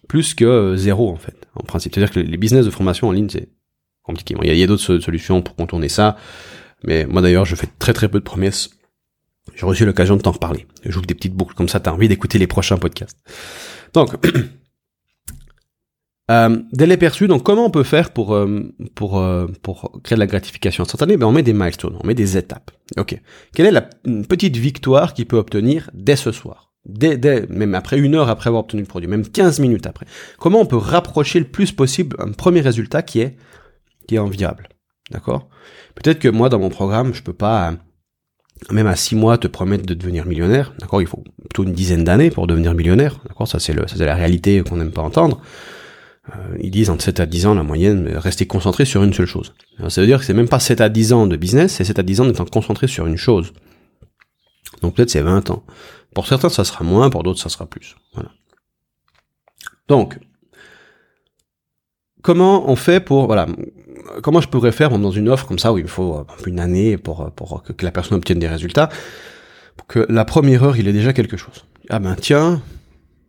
[0.09, 1.95] plus que euh, zéro en fait, en principe.
[1.95, 3.49] C'est-à-dire que les business de formation en ligne, c'est
[4.03, 4.35] compliqué.
[4.43, 6.17] il y a, d'autres solutions pour contourner ça,
[6.85, 8.71] mais moi d'ailleurs, je fais très très peu de promesses.
[9.55, 10.67] J'ai reçu l'occasion de t'en reparler.
[10.85, 13.19] J'ouvre des petites boucles comme ça, t'as envie d'écouter les prochains podcasts.
[13.95, 14.15] Donc,
[16.31, 20.21] euh, délai perçu, donc comment on peut faire pour euh, pour euh, pour créer de
[20.21, 21.17] la gratification instantanée?
[21.17, 22.71] Ben on met des milestones, on met des étapes.
[22.97, 23.21] Ok.
[23.55, 23.89] Quelle est la
[24.29, 26.73] petite victoire qu'il peut obtenir dès ce soir?
[26.87, 30.07] Dès, même après une heure après avoir obtenu le produit, même 15 minutes après.
[30.39, 33.37] Comment on peut rapprocher le plus possible un premier résultat qui est,
[34.07, 34.71] qui est enviable?
[35.11, 35.49] D'accord?
[35.95, 37.75] Peut-être que moi, dans mon programme, je peux pas,
[38.71, 40.73] même à 6 mois, te promettre de devenir millionnaire.
[40.79, 41.01] D'accord?
[41.01, 43.21] Il faut plutôt une dizaine d'années pour devenir millionnaire.
[43.27, 43.49] D'accord?
[43.49, 45.41] Ça, c'est la réalité qu'on n'aime pas entendre.
[46.31, 49.27] Euh, ils disent entre 7 à 10 ans, la moyenne, rester concentré sur une seule
[49.27, 49.55] chose.
[49.89, 51.99] ça veut dire que c'est même pas 7 à 10 ans de business, c'est 7
[51.99, 53.53] à 10 ans d'étant concentré sur une chose.
[54.83, 55.65] Donc peut-être c'est 20 ans.
[56.15, 57.97] Pour certains, ça sera moins, pour d'autres, ça sera plus.
[58.15, 58.31] Voilà.
[59.89, 60.19] Donc,
[62.23, 63.47] comment on fait pour, voilà,
[64.23, 66.97] comment je pourrais faire dans une offre comme ça où il me faut une année
[66.97, 68.89] pour, pour que, la personne obtienne des résultats,
[69.77, 71.65] pour que la première heure, il ait déjà quelque chose.
[71.91, 72.61] Ah ben tiens,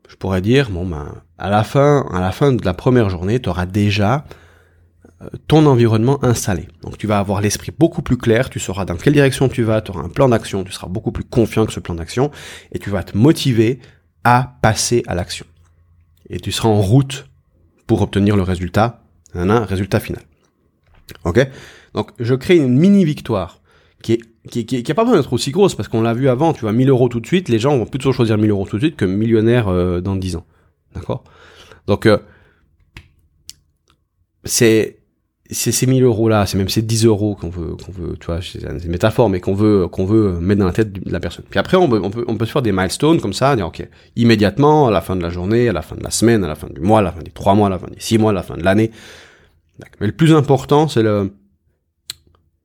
[0.07, 3.39] je pourrais dire, bon ben, à la fin, à la fin de la première journée,
[3.39, 4.25] tu auras déjà
[5.47, 6.67] ton environnement installé.
[6.81, 9.81] Donc tu vas avoir l'esprit beaucoup plus clair, tu sauras dans quelle direction tu vas,
[9.81, 12.31] tu auras un plan d'action, tu seras beaucoup plus confiant que ce plan d'action,
[12.71, 13.79] et tu vas te motiver
[14.23, 15.45] à passer à l'action.
[16.29, 17.27] Et tu seras en route
[17.87, 20.23] pour obtenir le résultat, un résultat final.
[21.25, 21.47] Ok
[21.93, 23.61] Donc je crée une mini victoire
[24.01, 24.19] qui est
[24.49, 26.61] qui, qui, qui a pas besoin d'être aussi grosse parce qu'on l'a vu avant, tu
[26.61, 28.81] vois 1000 euros tout de suite, les gens vont plutôt choisir 1000 euros tout de
[28.81, 30.45] suite que millionnaire euh, dans 10 ans.
[30.95, 31.23] D'accord?
[31.87, 32.17] Donc euh,
[34.43, 34.99] c'est
[35.51, 38.27] c'est ces 1000 euros là, c'est même ces 10 euros qu'on veut, qu'on veut, tu
[38.27, 41.19] vois, c'est une métaphore, mais qu'on veut, qu'on veut mettre dans la tête de la
[41.19, 41.43] personne.
[41.49, 43.65] Puis après, on peut, on peut, on peut se faire des milestones comme ça, dire
[43.65, 46.47] ok, immédiatement, à la fin de la journée, à la fin de la semaine, à
[46.47, 48.19] la fin du mois, à la fin des trois mois, à la fin des six
[48.19, 48.91] mois, à la fin de l'année.
[49.99, 51.33] Mais le plus important, c'est le,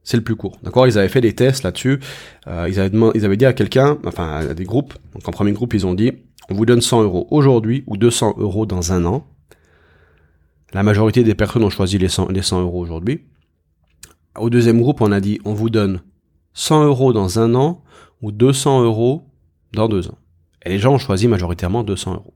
[0.02, 0.58] c'est le plus court.
[0.62, 0.86] D'accord?
[0.86, 2.00] Ils avaient fait des tests là-dessus.
[2.46, 4.94] Euh, ils, avaient ils avaient dit à quelqu'un, enfin à des groupes.
[5.14, 6.12] Donc en premier groupe, ils ont dit,
[6.50, 9.26] on vous donne 100 euros aujourd'hui ou 200 euros dans un an.
[10.72, 13.22] La majorité des personnes ont choisi les 100, les 100 euros aujourd'hui.
[14.36, 16.02] Au deuxième groupe, on a dit on vous donne
[16.54, 17.82] 100 euros dans un an
[18.20, 19.30] ou 200 euros
[19.72, 20.18] dans deux ans.
[20.64, 22.33] Et les gens ont choisi majoritairement 200 euros.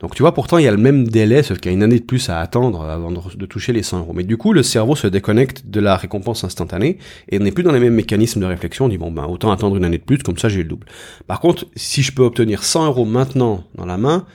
[0.00, 1.82] Donc tu vois, pourtant il y a le même délai, sauf qu'il y a une
[1.82, 4.12] année de plus à attendre avant de, toucher les 100 euros.
[4.14, 7.72] Mais du coup, le cerveau se déconnecte de la récompense instantanée et n'est plus dans
[7.72, 8.86] les mêmes mécanismes de réflexion.
[8.86, 10.86] On dit bon ben autant attendre une année de plus, comme ça j'ai le double.
[11.26, 14.26] Par contre, si je peux obtenir 100 euros maintenant dans la main,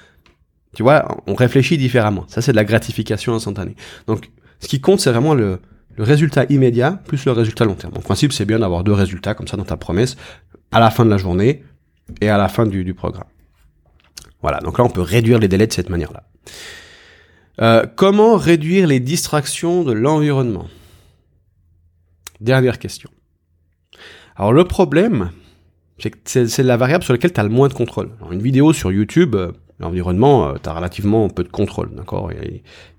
[0.76, 2.26] tu vois, on réfléchit différemment.
[2.28, 3.76] Ça, c'est de la gratification instantanée.
[4.08, 5.60] Donc, ce qui compte, c'est vraiment le,
[5.98, 7.94] résultat immédiat plus le résultat long terme.
[7.96, 10.16] En principe, c'est bien d'avoir deux résultats comme ça dans ta promesse
[10.72, 11.64] à la fin de la journée
[12.22, 13.28] et à la fin du, programme.
[14.42, 16.24] Voilà, donc là, on peut réduire les délais de cette manière-là.
[17.62, 20.68] Euh, comment réduire les distractions de l'environnement?
[22.40, 23.10] Dernière question.
[24.36, 25.30] Alors le problème,
[26.00, 28.10] c'est que c'est la variable sur laquelle tu as le moins de contrôle.
[28.32, 32.32] une vidéo sur YouTube, euh, l'environnement, euh, tu as relativement peu de contrôle, d'accord?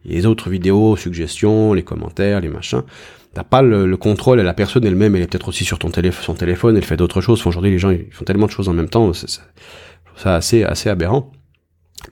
[0.05, 2.83] Les autres vidéos, suggestions, les commentaires, les machins,
[3.35, 6.25] t'as pas le, contrôle et la personne elle-même, elle est peut-être aussi sur ton téléphone,
[6.25, 7.45] son téléphone, elle fait d'autres choses.
[7.45, 9.11] Aujourd'hui, les gens ils font tellement de choses en même temps,
[10.17, 11.33] ça assez assez aberrant.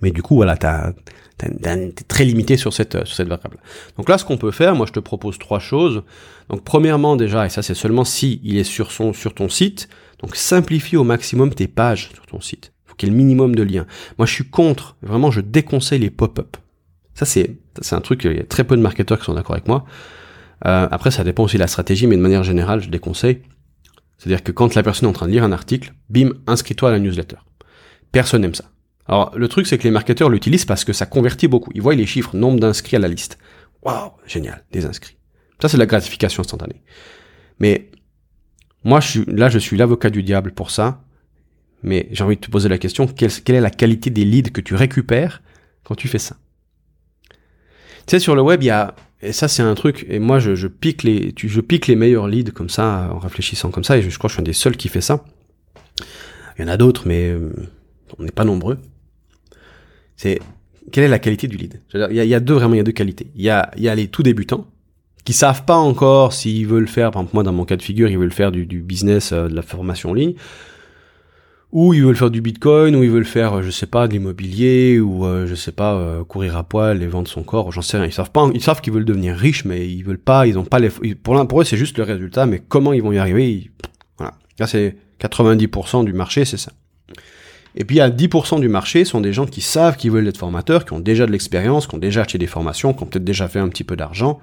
[0.03, 0.93] Mais du coup, voilà, t'as
[1.37, 3.59] t'es très limité sur cette sur cette variable.
[3.97, 6.03] Donc là, ce qu'on peut faire, moi, je te propose trois choses.
[6.49, 9.89] Donc, premièrement, déjà, et ça, c'est seulement si il est sur son sur ton site.
[10.21, 13.87] Donc, simplifie au maximum tes pages sur ton site qu'il minimum de liens.
[14.19, 16.57] Moi, je suis contre, vraiment, je déconseille les pop-up.
[17.15, 19.55] Ça, c'est, c'est un truc, il y a très peu de marketeurs qui sont d'accord
[19.55, 19.85] avec moi.
[20.67, 23.41] Euh, après, ça dépend aussi de la stratégie, mais de manière générale, je déconseille.
[24.19, 26.93] C'est-à-dire que quand la personne est en train de lire un article, bim, inscris-toi à
[26.93, 27.37] la newsletter.
[28.13, 28.65] Personne n'aime ça.
[29.07, 31.71] Alors, le truc, c'est que les marketeurs l'utilisent parce que ça convertit beaucoup.
[31.75, 33.39] Ils voient les chiffres, nombre d'inscrits à la liste.
[33.83, 35.17] Waouh, génial, des inscrits.
[35.61, 36.83] Ça, c'est la gratification instantanée.
[37.59, 37.91] Mais,
[38.85, 41.03] moi, je suis, là, je suis l'avocat du diable pour ça.
[41.83, 44.61] Mais j'ai envie de te poser la question, quelle, est la qualité des leads que
[44.61, 45.43] tu récupères
[45.83, 46.37] quand tu fais ça?
[47.31, 47.37] Tu
[48.17, 50.55] sais, sur le web, il y a, et ça, c'est un truc, et moi, je,
[50.55, 54.03] je pique les, je pique les meilleurs leads comme ça, en réfléchissant comme ça, et
[54.03, 55.25] je, je crois que je suis un des seuls qui fait ça.
[56.59, 57.51] Il y en a d'autres, mais euh,
[58.19, 58.79] on n'est pas nombreux.
[60.17, 60.41] C'est,
[60.93, 61.81] quelle est la qualité du lead?
[61.95, 63.31] Il y, a, deux, vraiment, il y a deux qualités.
[63.35, 64.67] Il y a, y a les tout débutants,
[65.25, 68.09] qui savent pas encore s'ils veulent faire, par exemple, moi, dans mon cas de figure,
[68.09, 70.35] ils veulent faire du, du business, euh, de la formation en ligne
[71.73, 74.13] ou ils veulent faire du bitcoin, ou ils veulent faire, euh, je sais pas, de
[74.13, 77.83] l'immobilier, ou euh, je sais pas, euh, courir à poil et vendre son corps, j'en
[77.83, 78.07] sais rien.
[78.07, 80.65] Ils savent pas, ils savent qu'ils veulent devenir riches, mais ils veulent pas, ils ont
[80.65, 83.71] pas les, pour, pour eux c'est juste le résultat, mais comment ils vont y arriver,
[84.19, 84.35] voilà.
[84.59, 86.73] Là c'est 90% du marché, c'est ça.
[87.77, 90.27] Et puis il y a 10% du marché sont des gens qui savent qu'ils veulent
[90.27, 93.07] être formateurs, qui ont déjà de l'expérience, qui ont déjà acheté des formations, qui ont
[93.07, 94.41] peut-être déjà fait un petit peu d'argent.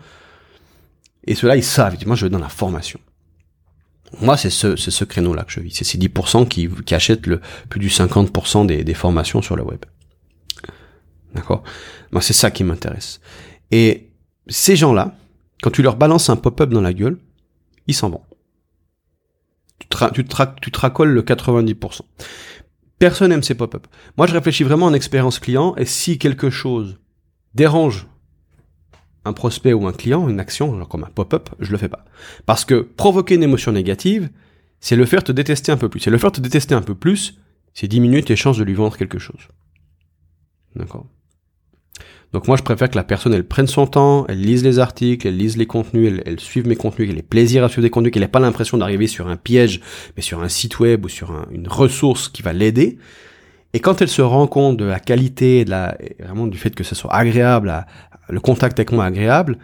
[1.26, 3.00] Et ceux-là, ils savent, moi je veux dans la formation.
[4.22, 5.72] Moi, c'est ce, ce créneau-là que je vis.
[5.76, 9.64] C'est ces 10% qui, qui achètent le, plus du 50% des, des formations sur le
[9.64, 9.84] web.
[11.36, 11.64] D'accord?
[12.12, 13.20] Moi, c'est ça qui m'intéresse.
[13.72, 14.10] Et
[14.48, 15.16] ces gens-là,
[15.62, 17.18] quand tu leur balances un pop-up dans la gueule,
[17.88, 18.22] ils s'en vont.
[19.80, 22.02] Tu, tra tu, tra tu te racoles le 90%.
[23.00, 23.88] Personne n'aime ces pop-up.
[24.18, 27.00] Moi, je réfléchis vraiment en expérience client, et si quelque chose
[27.54, 28.08] dérange
[29.26, 32.06] un prospect ou un client, une action, comme un pop-up, je le fais pas.
[32.46, 34.30] Parce que provoquer une émotion négative,
[34.80, 36.00] c'est le faire te détester un peu plus.
[36.00, 37.40] C'est le faire te détester un peu plus,
[37.74, 39.48] c'est diminuer tes chances de lui vendre quelque chose.
[40.76, 41.08] D'accord?
[42.34, 45.28] Donc moi, je préfère que la personne, elle prenne son temps, elle lise les articles,
[45.28, 47.90] elle lise les contenus, elle, elle suive mes contenus, qu'elle ait plaisir à suivre des
[47.90, 49.82] contenus, qu'elle n'ait pas l'impression d'arriver sur un piège,
[50.16, 52.98] mais sur un site web ou sur une ressource qui va l'aider.
[53.74, 56.84] Et quand elle se rend compte de la qualité, de la, vraiment du fait que
[56.84, 57.86] ce soit agréable à,
[58.30, 59.58] le contact avec moi agréable,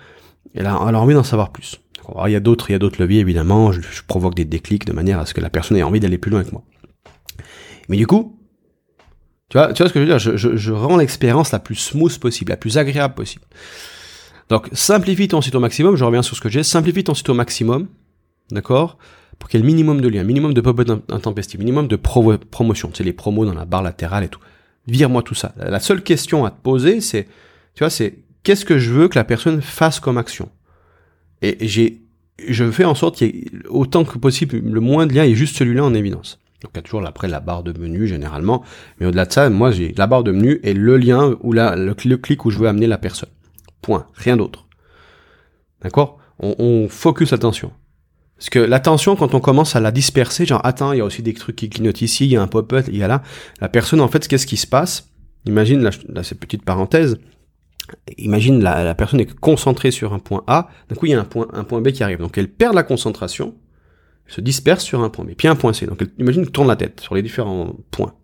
[0.56, 1.82] elle a, elle a envie d'en savoir plus.
[2.08, 3.72] Alors, il y a d'autres, il y a d'autres leviers évidemment.
[3.72, 6.18] Je, je, provoque des déclics de manière à ce que la personne ait envie d'aller
[6.18, 6.64] plus loin avec moi.
[7.90, 8.38] Mais du coup,
[9.54, 10.18] tu vois, tu vois ce que je veux dire?
[10.18, 13.46] Je, je, je rends l'expérience la plus smooth possible, la plus agréable possible.
[14.50, 15.96] Donc, simplifie ton site au maximum.
[15.96, 16.64] Je reviens sur ce que j'ai.
[16.64, 17.88] Simplifie ton site au maximum,
[18.50, 18.98] d'accord?
[19.38, 22.36] Pour qu'il y ait le minimum de liens, minimum de pop-up intempestifs, minimum de pro
[22.50, 22.90] promotion.
[22.90, 24.40] Tu sais, les promos dans la barre latérale et tout.
[24.88, 25.54] Vire-moi tout ça.
[25.56, 27.26] La seule question à te poser, c'est,
[27.76, 30.50] tu vois, c'est qu'est-ce que je veux que la personne fasse comme action?
[31.44, 32.02] Et j'ai,
[32.48, 35.36] je fais en sorte qu'il y ait autant que possible le moins de liens et
[35.36, 36.40] juste celui-là en évidence.
[36.64, 38.64] Donc il y a toujours après la barre de menu généralement,
[39.00, 41.76] mais au-delà de ça, moi j'ai la barre de menu et le lien ou la,
[41.76, 43.30] le, clic où je veux amener la personne.
[43.82, 44.66] Point, rien d'autre.
[45.82, 46.20] D'accord?
[46.40, 47.72] On, on focus attention.
[48.38, 51.22] Parce que l'attention, quand on commence à la disperser, genre, attends, il y a aussi
[51.22, 53.22] des trucs qui clignotent ici, il y a un pop-up, il y a là.
[53.62, 55.10] La personne, en fait, qu'est-ce qui se passe?
[55.46, 57.20] Imagine, là, là cette petite parenthèse,
[58.18, 61.20] imagine la, la, personne est concentrée sur un point A, d'un coup il y a
[61.20, 62.20] un point, un point B qui arrive.
[62.20, 63.56] Donc elle perd la concentration,
[64.34, 65.86] se disperse sur un point B, puis un point C.
[65.86, 68.16] Donc imagine tourne la tête sur les différents points.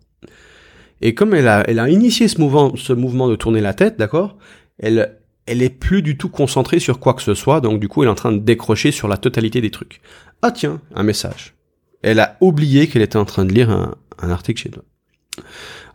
[1.00, 3.96] Et comme elle a, elle a initié ce mouvement, ce mouvement de tourner la tête,
[3.96, 4.36] d'accord,
[4.78, 8.02] elle, elle est plus du tout concentrée sur quoi que ce soit, donc du coup
[8.02, 10.00] elle est en train de décrocher sur la totalité des trucs.
[10.42, 11.54] Ah tiens, un message.
[12.02, 14.82] Elle a oublié qu'elle était en train de lire un, un article chez toi.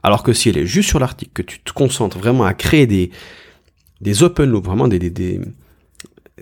[0.01, 2.88] Alors que si elle est juste sur l'article, que tu te concentres vraiment à créer
[2.88, 3.12] des,
[4.01, 5.41] des open loops, vraiment des, des, des,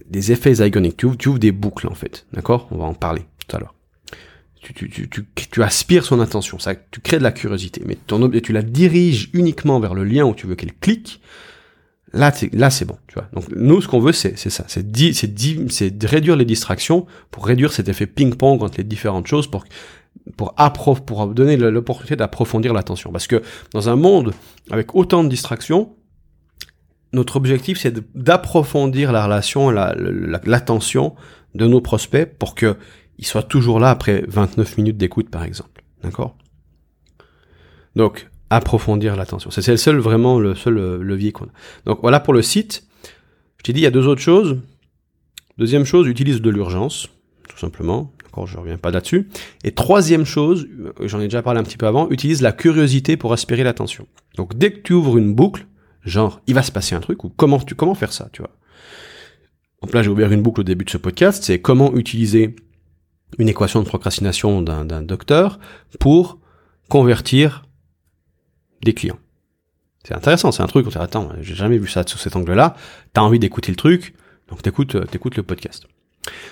[0.05, 0.97] des effets zygoniques.
[0.97, 2.67] Tu ouvres des boucles en fait, d'accord?
[2.71, 3.73] On va en parler tout à l'heure.
[4.61, 8.29] Tu, tu, tu, tu, aspires son attention, ça, tu crées de la curiosité, mais ton,
[8.29, 11.19] tu la diriges uniquement vers le lien où tu veux qu'elle clique.
[12.13, 13.27] Là, là, c'est bon, tu vois.
[13.33, 17.89] Donc nous, ce qu'on veut, c'est ça, c'est de réduire les distractions pour réduire cet
[17.89, 19.65] effet ping-pong entre les différentes choses, pour
[20.37, 20.53] pour
[21.03, 23.11] pour donner l'opportunité d'approfondir l'attention.
[23.11, 23.41] Parce que
[23.73, 24.33] dans un monde
[24.71, 25.95] avec autant de distractions,
[27.13, 32.55] notre objectif, c'est d'approfondir la relation, l'attention la, de nos prospects pour
[33.15, 35.83] qu'ils soient toujours là après 29 minutes d'écoute, par exemple.
[36.03, 36.35] D'accord?
[37.95, 39.51] Donc, approfondir l'attention.
[39.51, 41.51] C'est le seul, vraiment, le seul euh, levier qu'on a.
[41.85, 42.87] Donc, voilà pour le site.
[43.57, 44.59] Je t'ai dit, il y a deux autres choses.
[45.57, 47.07] Deuxième chose, utilise de l'urgence,
[47.47, 48.11] tout simplement.
[48.23, 49.29] D'accord, je reviens pas là-dessus.
[49.63, 53.17] Et troisième chose, euh, j'en ai déjà parlé un petit peu avant, utilise la curiosité
[53.17, 54.07] pour aspirer l'attention.
[54.35, 55.67] Donc, dès que tu ouvres une boucle,
[56.03, 58.51] genre il va se passer un truc ou comment tu comment faire ça, tu vois?
[59.81, 62.55] Donc là, j'ai ouvert une boucle au début de ce podcast, c'est comment utiliser
[63.39, 65.59] une équation de procrastination d'un docteur
[65.99, 66.39] pour
[66.89, 67.65] convertir
[68.83, 69.19] des clients.
[70.03, 72.75] C'est intéressant, c'est un truc, on dit, attends, j'ai jamais vu ça sous cet angle-là,
[73.13, 74.13] t'as envie d'écouter le truc,
[74.49, 75.87] donc t'écoutes, t'écoutes le podcast.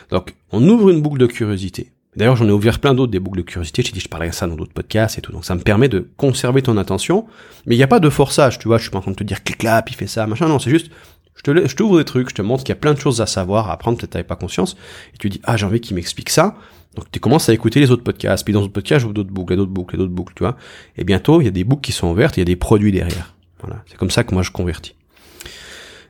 [0.10, 1.92] Donc, on ouvre une boucle de curiosité.
[2.16, 3.84] D'ailleurs, j'en ai ouvert plein d'autres, des boucles de curiosité.
[3.84, 5.32] J'ai dit, je parlerai de ça dans d'autres podcasts et tout.
[5.32, 7.26] Donc, ça me permet de conserver ton attention.
[7.66, 8.78] Mais il n'y a pas de forçage, tu vois.
[8.78, 10.50] Je suis pas en train de te dire clic là, puis fais ça, machin.
[10.50, 10.92] Non, c'est juste,
[11.36, 13.70] je t'ouvre des trucs, je te montre qu'il y a plein de choses à savoir,
[13.70, 14.76] à apprendre, peut-être t'avais pas conscience.
[15.14, 16.56] Et tu dis, ah, j'ai envie qu'il m'explique ça.
[16.96, 18.44] Donc, tu commences à écouter les autres podcasts.
[18.44, 20.58] Puis dans d'autres podcasts, j'ouvre d'autres boucles, d'autres boucles, d'autres boucles, tu vois.
[20.98, 22.92] Et bientôt, il y a des boucles qui sont ouvertes, il y a des produits
[22.92, 23.34] derrière.
[23.62, 23.84] Voilà.
[23.88, 24.96] C'est comme ça que moi, je convertis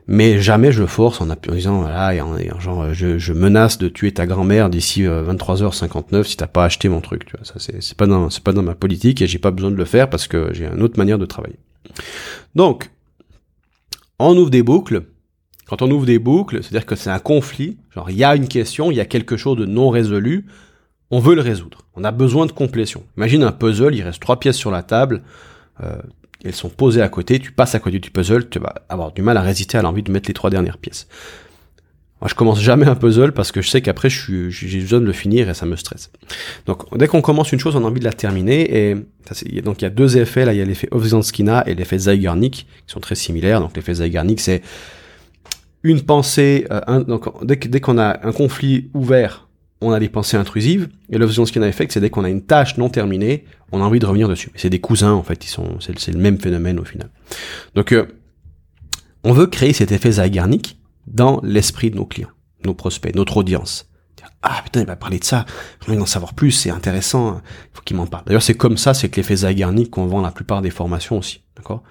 [0.08, 2.12] mais jamais je force en, disant voilà
[2.58, 6.88] genre je, je, menace de tuer ta grand-mère d'ici 23h59 euh, si t'as pas acheté
[6.88, 9.38] mon truc tu vois ça c'est pas dans c'est pas dans ma politique et j'ai
[9.38, 11.58] pas besoin de le faire parce que j'ai une autre manière de travailler
[12.54, 12.90] donc
[14.18, 15.04] on ouvre des boucles
[15.72, 18.46] quand on ouvre des boucles c'est-à-dire que c'est un conflit genre il y a une
[18.46, 20.44] question il y a quelque chose de non résolu
[21.10, 24.38] on veut le résoudre on a besoin de complétion imagine un puzzle il reste trois
[24.38, 25.22] pièces sur la table
[25.82, 25.96] euh,
[26.44, 29.22] elles sont posées à côté, tu passes à côté du puzzle, tu vas avoir du
[29.22, 31.06] mal à résister à l'envie de mettre les trois dernières pièces.
[32.20, 35.12] Moi, je commence jamais un puzzle parce que je sais qu'après, j'ai besoin de le
[35.12, 36.10] finir et ça me stresse.
[36.66, 38.90] Donc, dès qu'on commence une chose, on a envie de la terminer.
[38.90, 38.94] Et
[39.62, 40.44] donc, il y a deux effets.
[40.44, 43.60] Là, il y a l'effet Ovzanskina et l'effet Zeigarnik, qui sont très similaires.
[43.60, 44.62] Donc, l'effet Zeigarnik, c'est
[45.82, 46.66] une pensée.
[46.70, 49.48] Euh, donc, dès, dès qu'on a un conflit ouvert
[49.82, 52.88] on a des pensées intrusives, et l'obsession effect, c'est dès qu'on a une tâche non
[52.88, 54.50] terminée, on a envie de revenir dessus.
[54.54, 57.10] C'est des cousins, en fait, ils sont, c'est le même phénomène au final.
[57.74, 58.06] Donc, euh,
[59.24, 62.30] on veut créer cet effet Zeigarnik dans l'esprit de nos clients,
[62.64, 63.88] nos prospects, notre audience.
[64.44, 65.46] Ah putain, il va parler de ça,
[65.80, 67.40] j'ai envie d'en savoir plus, c'est intéressant,
[67.72, 68.24] il faut qu'il m'en parle.
[68.24, 71.42] D'ailleurs, c'est comme ça, c'est que l'effet Zeigarnik qu'on vend la plupart des formations aussi,
[71.56, 71.84] d'accord?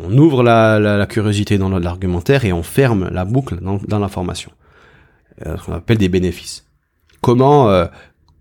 [0.00, 4.50] On ouvre la, curiosité dans l'argumentaire et on ferme la boucle dans, la formation.
[5.46, 6.66] Euh, ce qu'on appelle des bénéfices
[7.22, 7.86] comment euh,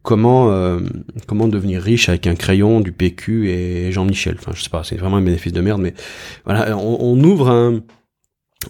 [0.02, 0.80] comment euh,
[1.28, 4.36] comment devenir riche avec un crayon, du PQ et Jean-Michel?
[4.40, 5.94] Enfin, je sais pas, c'est vraiment un bénéfice de merde, mais
[6.46, 7.80] voilà, on, ouvre un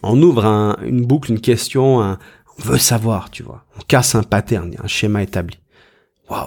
[0.03, 2.17] on ouvre un, une boucle, une question, on
[2.63, 3.65] veut savoir, tu vois.
[3.77, 5.60] On casse un pattern, un schéma établi.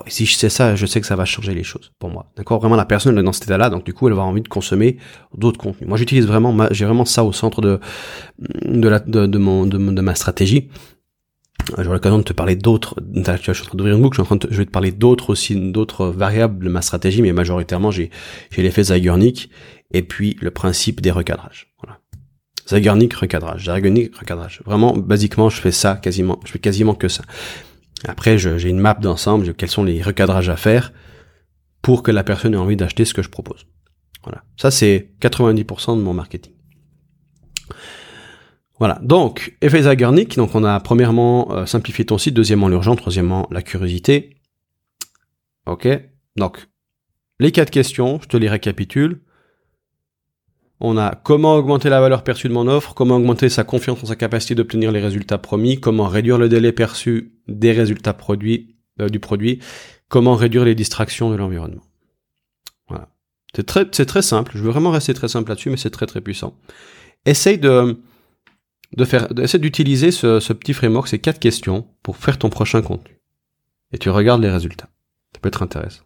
[0.06, 2.30] Si je sais ça, je sais que ça va changer les choses pour moi.
[2.36, 2.60] D'accord?
[2.60, 4.48] Vraiment, la personne est dans cet état-là, donc du coup, elle va avoir envie de
[4.48, 4.98] consommer
[5.36, 5.88] d'autres contenus.
[5.88, 7.80] Moi, j'utilise vraiment, j'ai vraiment ça au centre de
[8.38, 10.68] de, la, de, mon de, ma stratégie.
[11.78, 12.96] J'aurai l'occasion de te parler d'autres.
[13.14, 14.16] Je suis en train d'ouvrir une boucle.
[14.16, 16.82] Je, suis en train de, je vais te parler d'autres aussi, d'autres variables de ma
[16.82, 18.10] stratégie, mais majoritairement j'ai
[18.50, 19.50] j'ai l'effet Zeigarnik
[19.92, 21.72] et puis le principe des recadrages.
[21.82, 21.98] Voilà.
[22.66, 24.62] Recadrage, Zeigarnik recadrage.
[24.64, 26.40] Vraiment, basiquement, je fais ça quasiment.
[26.44, 27.22] Je fais quasiment que ça.
[28.06, 29.54] Après, j'ai une map d'ensemble.
[29.54, 30.92] Quels sont les recadrages à faire
[31.84, 33.66] pour que la personne ait envie d'acheter ce que je propose.
[34.22, 34.42] Voilà.
[34.56, 36.54] Ça, c'est 90% de mon marketing.
[38.78, 43.46] Voilà, donc effet Zeigarnik, donc on a premièrement euh, simplifié ton site, deuxièmement l'urgent, troisièmement
[43.50, 44.36] la curiosité.
[45.66, 45.86] Ok,
[46.36, 46.68] donc
[47.38, 49.20] les quatre questions, je te les récapitule.
[50.80, 54.06] On a comment augmenter la valeur perçue de mon offre, comment augmenter sa confiance en
[54.06, 59.08] sa capacité d'obtenir les résultats promis, comment réduire le délai perçu des résultats produits euh,
[59.08, 59.60] du produit,
[60.08, 61.82] comment réduire les distractions de l'environnement.
[62.88, 63.08] Voilà.
[63.54, 63.64] C'est
[64.06, 64.52] très, simple.
[64.54, 66.56] Je veux vraiment rester très simple là-dessus, mais c'est très très puissant.
[67.24, 68.00] Essaye de,
[68.96, 72.82] de faire, d'essayer d'utiliser ce, ce, petit framework, ces quatre questions, pour faire ton prochain
[72.82, 73.20] contenu.
[73.92, 74.88] Et tu regardes les résultats.
[75.32, 76.04] Ça peut être intéressant.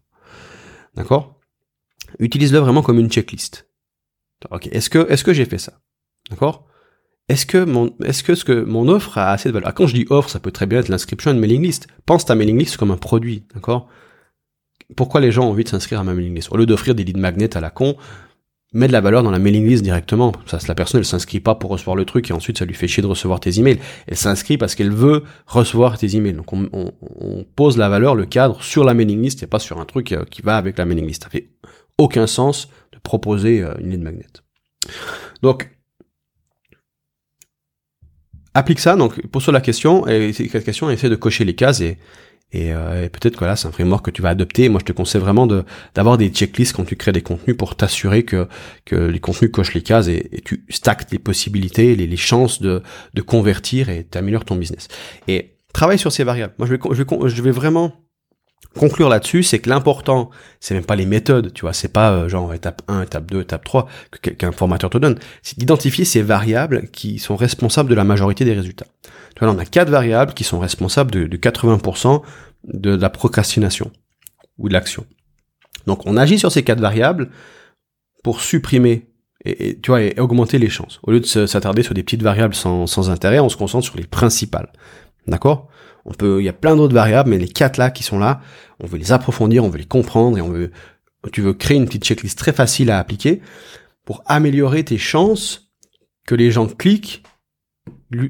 [0.95, 1.39] D'accord?
[2.19, 3.68] Utilise-le vraiment comme une checklist.
[4.51, 5.81] Ok, est-ce que, est-ce que j'ai fait ça?
[6.31, 6.67] D'accord?
[7.29, 9.69] Est-ce que mon, est-ce que ce que mon offre a assez de valeur?
[9.69, 11.89] Ah, Quand je dis offre, ça peut très bien être l'inscription à une mailing list.
[12.07, 13.89] Pense ta mailing list comme un produit, d'accord?
[14.97, 16.51] Pourquoi les gens ont envie de s'inscrire à ma mailing list?
[16.51, 17.97] Au lieu d'offrir des leads magnets à la con,
[18.73, 20.33] mets de la valeur dans la mailing list directement.
[20.47, 22.89] Ça, la personne, elle s'inscrit pas pour recevoir le truc et ensuite ça lui fait
[22.89, 23.79] chier de recevoir tes emails.
[24.07, 26.35] Elle s'inscrit parce qu'elle veut recevoir tes emails.
[26.35, 26.65] Donc on,
[27.57, 30.25] pose la valeur, le cadre sur la mailing list et pas sur un truc euh,
[30.31, 31.25] qui va avec la mailing list.
[31.25, 31.51] Ça fait
[31.99, 32.69] aucun sens
[33.03, 34.27] proposer euh, une ligne magnet.
[35.43, 35.71] Donc
[38.55, 38.97] applique ça.
[38.97, 41.99] Donc pose-toi la question et cette question, essaie de cocher les cases et
[42.55, 44.69] euh, et, peut-être que là, c'est un framework que tu vas adopter.
[44.69, 45.47] Moi, je te conseille vraiment
[45.95, 48.49] d'avoir des checklists quand tu crées des contenus pour t'assurer que
[48.85, 52.83] que les contenus cochent les cases et, tu stacks les possibilités, les, les chances de
[53.15, 54.89] de convertir et t'améliores ton business.
[55.29, 56.55] Et travaille sur ces variables.
[56.59, 57.93] Moi, je vais, je vais vraiment
[58.77, 62.29] conclure là-dessus, c'est que l'important, c'est même pas les méthodes, tu vois, c'est pas euh,
[62.29, 66.23] genre étape 1, étape 2, étape 3 que qu'un formateur te donne, c'est d'identifier ces
[66.23, 68.87] variables qui sont responsables de la majorité des résultats.
[69.35, 72.23] Tu vois, là, on a quatre variables qui sont responsables de, 80%
[72.65, 73.91] de la procrastination
[74.59, 75.07] ou de l'action.
[75.87, 77.31] Donc, on agit sur ces quatre variables
[78.23, 79.07] pour supprimer
[79.45, 80.99] et, tu vois, et augmenter les chances.
[81.05, 83.97] Au lieu de s'attarder sur des petites variables sans, sans intérêt, on se concentre sur
[83.97, 84.73] les principales.
[85.27, 85.69] D'accord?
[86.09, 88.41] On peut, il y a plein d'autres variables, mais les quatre là qui sont là,
[88.81, 90.71] on veut les approfondir, on veut les comprendre et on veut,
[91.33, 93.43] tu veux créer une petite checklist très facile à appliquer
[94.07, 95.71] pour améliorer tes chances
[96.27, 97.23] que les gens cliquent,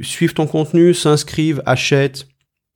[0.01, 2.27] suivent ton contenu, s'inscrivent, achètent,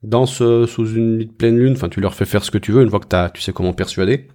[0.04, 2.82] danse euh, sous une pleine lune, enfin tu leur fais faire ce que tu veux
[2.82, 4.28] une fois que t'as, tu sais comment persuader.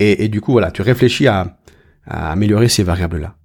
[0.00, 1.58] Et, du coup voilà, tu réfléchis à,
[2.04, 3.36] à améliorer ces variables-là.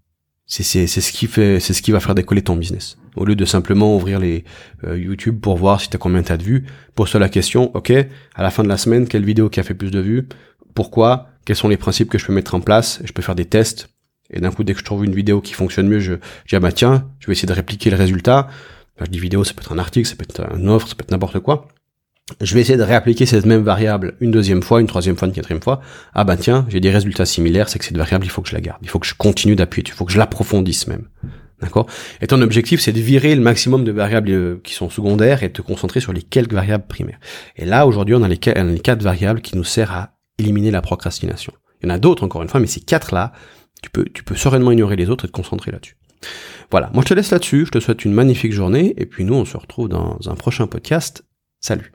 [0.48, 2.98] C'est, c'est, c'est ce qui fait, c'est ce qui va faire décoller ton business.
[3.16, 4.43] Au lieu de simplement ouvrir les
[4.86, 8.43] euh, YouTube pour voir si t'as combien t'as de vues, pose-toi la question, ok, à
[8.43, 10.28] la fin de la semaine, quelle vidéo qui a fait plus de vues,
[10.74, 13.45] pourquoi, quels sont les principes que je peux mettre en place, je peux faire des
[13.45, 13.89] tests,
[14.32, 16.16] et d'un coup, dès que je trouve une vidéo qui fonctionne mieux, je,
[16.51, 18.47] ah bah tiens, je vais essayer de répliquer le résultat.
[18.95, 20.95] Enfin, je dis vidéo, ça peut être un article, ça peut être une offre, ça
[20.95, 21.68] peut être n'importe quoi.
[22.41, 25.34] Je vais essayer de réappliquer cette même variable une deuxième fois, une troisième fois, une
[25.34, 25.82] quatrième fois.
[26.16, 28.55] Ah bah tiens, j'ai des résultats similaires, c'est que cette variable, il faut que je
[28.55, 28.80] la garde.
[28.82, 31.07] Il faut que je continue d'appuyer, il faut que je l'approfondisse même.
[31.62, 31.88] D'accord?
[32.22, 35.47] Et ton objectif, c'est de virer le maximum de variables euh, qui sont secondaires et
[35.47, 37.20] de te concentrer sur les quelques variables primaires.
[37.56, 41.53] Et là, aujourd'hui, on a les, quatre variables qui nous servent à éliminer la procrastination.
[41.82, 43.32] Il y en a d'autres, encore une fois, mais ces quatre-là,
[43.82, 45.95] tu peux, tu peux sereinement ignorer les autres et te concentrer là-dessus.
[46.72, 49.36] Voilà, moi je te laisse là-dessus, je te souhaite une magnifique journée, et puis nous
[49.36, 51.24] on se retrouve dans un prochain podcast.
[51.60, 51.95] Salut